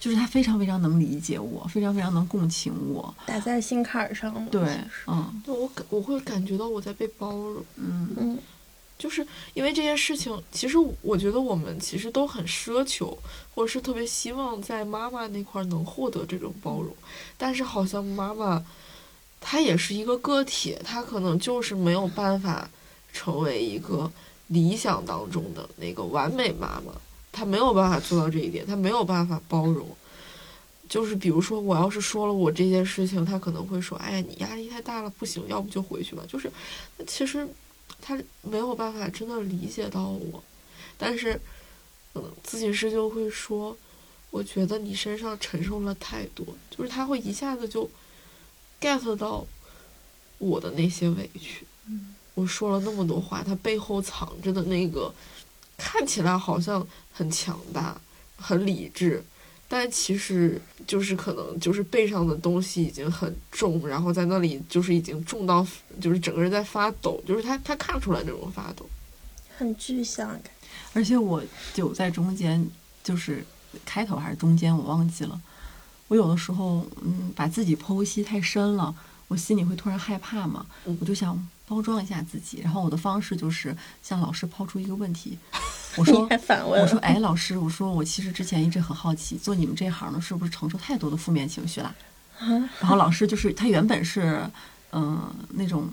[0.00, 4.50] 就是他非常非常能理解我，非常非常能共情我，打在心坎儿上了。
[4.50, 8.38] 对，嗯对我感我会感觉到我在被包容，嗯嗯，
[9.02, 13.18] 就是因为这件事情，其实我觉得我们其实都很奢求，
[13.52, 16.94] 或者是特别希望在妈妈那块儿能获得这种包容，
[17.36, 18.64] 但是好像妈妈
[19.40, 22.70] 她也是一个个体，她可能就是没有办法
[23.12, 24.08] 成为一个
[24.46, 26.92] 理想当中的那个完美妈妈，
[27.32, 29.84] 她没有办法做到这一点，她没有办法包容。
[30.88, 36.52] 就是比如说，我要是说了我这件事情，她可能会说：“哎呀，你压力太大了，不行，要不就回去吧。”就是，
[37.06, 37.48] 其实
[38.02, 40.42] 他没有办法真的理解到我，
[40.98, 41.40] 但是，
[42.14, 43.74] 嗯，咨询师就会说，
[44.30, 47.88] 我觉得你身上承受了太多，就是他会一下子就
[48.80, 49.46] get 到
[50.38, 51.64] 我的那些委屈。
[52.34, 55.14] 我说了那么多话，他背后藏着的那个，
[55.76, 58.00] 看起来好像很强大、
[58.36, 59.22] 很理智，
[59.74, 65.66] 但其实就是可能就是背上的东西已经很重，然后在那里就是已经重到
[65.98, 68.84] 就是整个人在发抖，就是他他看出来那种发抖。
[69.56, 70.52] 很具象感。
[70.92, 71.42] 而且我
[71.72, 72.62] 就在中间，
[73.02, 73.42] 就是
[73.82, 75.40] 开头还是中间，我忘记了。
[76.08, 78.94] 我有的时候，嗯，把自己剖析太深了，
[79.28, 82.60] 我心里会突然害怕嘛，嗯我就想包装一下自己。
[82.60, 85.38] 然后我的方式就是向老师抛出一个问题，
[85.96, 91.94] 我说反问我说，哎，老师，我说我其实之前一直很好奇，做你们这行的是不是承受太多的负面情绪了？
[92.80, 94.42] 然后老师就是他原本是，
[94.92, 95.88] 嗯、那种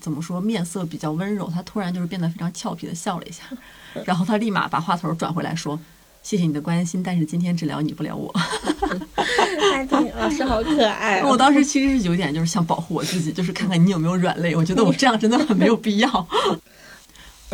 [0.00, 3.42] 怎么说，面色比较温柔，他突然就是变得非常俏皮的笑了一下，
[4.04, 5.78] 然后他立马把话头转回来说
[6.22, 8.32] ：“谢谢你的关心，但是今天治疗你不了我。
[9.72, 11.30] 还挺老师好可爱、”哦。
[11.30, 14.54] 我当时其实是有点就是想保护我自己，就是看看你有没有软肋。
[14.54, 16.28] 我觉得我这样真的很没有必要。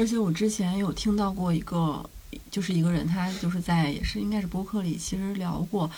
[0.00, 2.08] 而且我之前有听到过一个，
[2.50, 5.90] 就是一个人，他就是在也是应该是播客里，其实聊过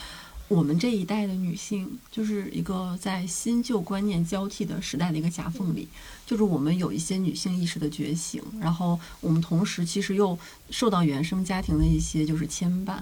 [0.49, 5.87] 我们这一代的女性，就是一个在新旧观念交替的时代的一个夹缝里，
[6.27, 10.37] 就是我们有一些女性意识的觉醒，然后我们同时其实又
[10.69, 12.99] 受到原生家庭的一些就是牵绊。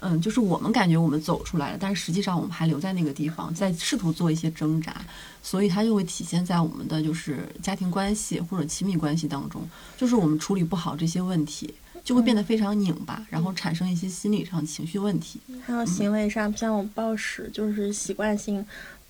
[0.00, 4.94] 嗯，就是我们感觉我们走出来了，但是实际上我们还留在那个地方，在试图做一些挣扎，
[5.42, 9.62] 所以它就会体现在我们的就是家庭关系或者亲密关系当中，
[9.96, 11.74] 就是我们处理不好这些问题，
[12.04, 15.40] 就会变得非常拧巴，然后产生一些心理上情绪问题。
[15.64, 18.64] 还有行为上，像我暴食，就是习惯性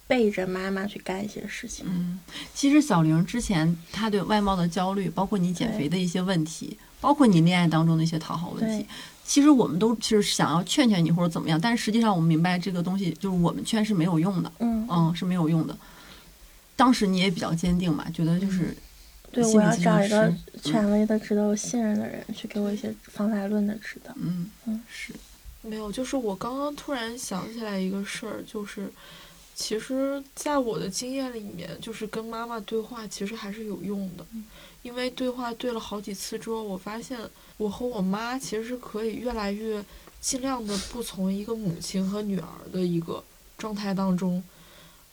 [0.06, 1.84] 背着妈妈去干一些事情。
[1.88, 2.20] 嗯，
[2.54, 8.86] 其实小玲之前她对外貌的焦虑，包括你减肥的一些问题，包括你恋爱当中的一些讨好问题对，
[9.26, 15.76] 其实我们都是想要劝劝你或者怎么样，但是实际上我们明白这个东西就是我们劝是没有用的，嗯，嗯，是没有用的。
[16.76, 18.76] 当时你也比较坚定嘛，觉得就是
[19.32, 24.14] 对，我要找一个权威的、值得我信任的人去给我一些方法论的指导。
[24.16, 24.48] 嗯。
[24.66, 24.80] 嗯。
[24.88, 25.12] 是。
[25.62, 28.88] 没有，就是我刚刚突然想起来一个事儿，就是
[29.58, 34.24] 其实在我的经验里面，就是跟妈妈对话其实还是有用的，
[34.82, 37.18] 因为对话对了好几次之后，我发现
[37.56, 39.82] 我和我妈其实是可以越来越
[40.20, 43.24] 尽量的不从一个母亲和女儿的一个
[43.56, 44.44] 状态当中，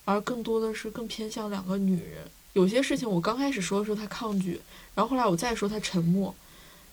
[0.03, 2.29] 而更多的是更偏向两个女人。
[2.51, 4.59] 有些事情我刚开始说的时候她抗拒，
[4.93, 6.35] 然后后来我再说她沉默，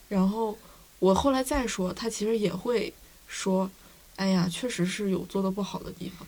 [0.08, 0.56] 然后
[1.00, 2.94] 我后来再说她其实也会
[3.26, 3.68] 说，
[4.14, 6.26] 哎呀，确实是有做的不好的地方，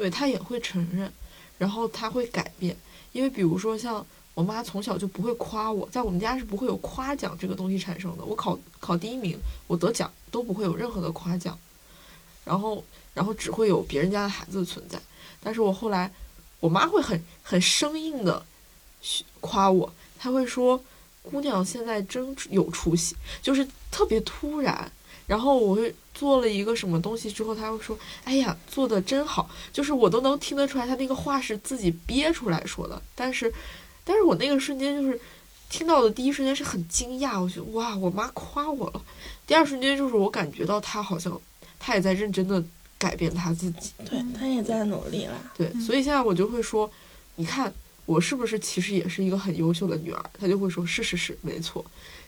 [0.00, 1.12] 对她也会承认，
[1.58, 2.74] 然后她会改变，
[3.12, 8.24] 因为比如说像我妈从小就不会夸我，在我们家是不会有夸奖这个东西产生的。
[8.24, 11.58] 我考考第一名，我得奖都不会有任何的夸奖，
[12.46, 12.82] 然后
[13.12, 14.98] 然后只会有别人家的孩子存在。
[15.42, 16.10] 但是我后来，
[16.60, 18.42] 我妈会很很生硬的
[19.40, 20.82] 夸我，她会说
[21.20, 24.90] ：“姑娘现在真有出息。”就是特别突然。
[25.26, 33.00] 然后我会做了一个什么东西之后，他会说：“哎呀，做的真好。”就是我都能听得出来，他那个话是自己憋出来说的。
[33.14, 33.50] 但是，
[34.04, 35.18] 但是我那个瞬间就是
[35.70, 39.00] 听到的第一瞬间是很惊讶，我觉得哇，我妈夸我了。
[39.46, 41.40] 第二瞬间就是我感觉到她好像
[41.78, 42.62] 她也在认真的
[42.98, 43.92] 改变她自己。
[44.04, 45.40] 对他也在努力了。
[45.56, 46.90] 对，所以现在我就会说，
[47.36, 47.72] 你看
[48.04, 50.22] 我是不是其实也是一个很优秀的女儿？
[50.38, 51.82] 她就会说是是是，没错。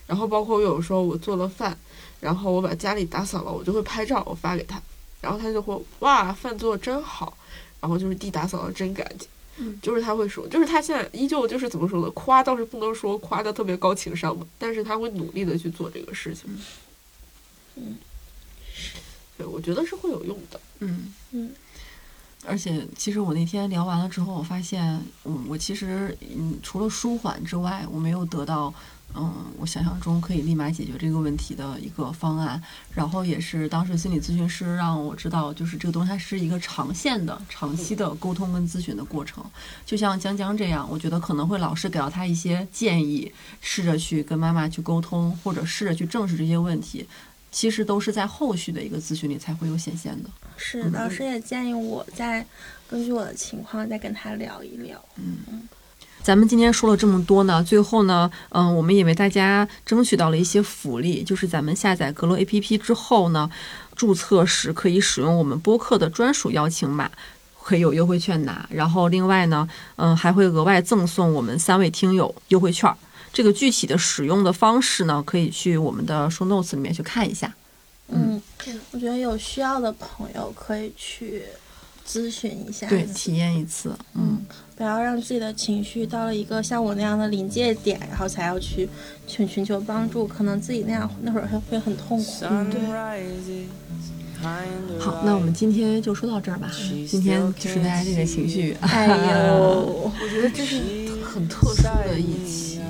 [0.07, 1.77] 然后包括有时候我做了饭，
[2.23, 4.81] 然后我把家里打扫了，我就会拍照我发给他，
[5.19, 7.37] 然后他就会哇，饭做的真好。
[7.81, 9.27] 然后就是地打扫的真干净。
[9.57, 12.09] 嗯就是他会说，就是他现在依旧就是怎么说呢？
[12.11, 16.57] 夸倒是不能说夸的特别高情商吧，但是他会努力的去做这个事情。
[17.75, 17.97] 嗯，
[19.37, 20.59] 对，我觉得是会有用的。
[20.79, 21.51] 嗯嗯
[22.45, 28.73] 而且，其实我那天聊完了之后，我发现，嗯，我其实，嗯，除了舒缓之外，我没有得到，
[29.15, 32.61] 嗯，我想象中可以立马解决这个问题的一个方案。
[32.93, 39.43] 然后也是当时心理咨询师让我知道，就是这个东西它是一个长线的、长期的沟通跟咨询的过程。
[39.85, 47.07] 就像江江这样，我觉得可能会老师给到他一些建议，试着去跟妈妈去沟通，或者试着去正视这些问题。
[47.51, 50.29] 其实都是在后续的一个咨询里才会有显现的。
[50.57, 52.43] 是，老师也建议我再
[52.89, 54.99] 根据我的情况再跟他聊一聊。
[56.23, 63.51] 咱们今天说了这么多呢，最后呢，嗯，我们也为大家争取到了一些福利，就是咱们下载阁楼 APP 之后呢，
[63.93, 67.11] 注册时可以使用我们播客的专属邀请码，
[67.61, 68.65] 可以有优惠券拿。
[68.69, 69.67] 然后另外呢，
[69.97, 72.89] 嗯，还会额外赠送我们三位听友优惠券。
[73.33, 77.53] 这个具体的使用的方式呢，可以去我们的 show notes 里面去看一下。
[78.07, 78.41] 嗯，
[78.91, 81.43] 我觉得有需要的朋友可以去
[82.07, 83.93] 咨询一下，对，体验一次。
[84.13, 84.45] 嗯，
[84.75, 88.89] 不要让自己的情绪到了一个像我那样的临界点，然后才要去
[89.27, 92.31] 去寻求帮助，可能自己那样那会儿会会很痛苦。
[92.49, 92.79] 嗯，对
[94.99, 96.69] 好，那我们今天就说到这儿吧。
[97.07, 100.81] 今天就是大家这个情绪，哎呦，我觉得这是
[101.23, 102.81] 很特殊的一期，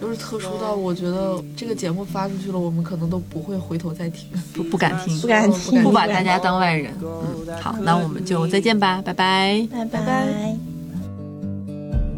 [0.00, 4.26] 就是特殊到我觉得这个节目发出去了，我们可能都不会回头再听。
[4.52, 6.92] 不不敢听，不敢听，不把大家当外人。
[7.00, 9.64] 嗯，好，那我们就再见吧，拜拜。
[9.70, 10.71] 拜拜。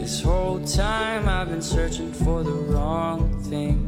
[0.04, 3.80] This whole time I've been searching for the wrong thing.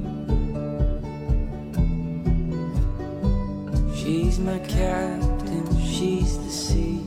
[3.94, 7.04] She's my captain, she's the sea.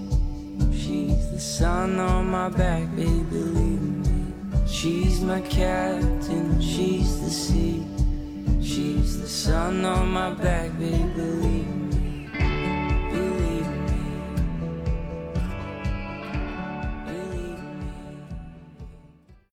[0.71, 4.67] She's the sun on my back, baby, believe me.
[4.67, 7.83] She's my captain, she's the sea.
[8.61, 11.88] She's the sun on my back, baby, believe me.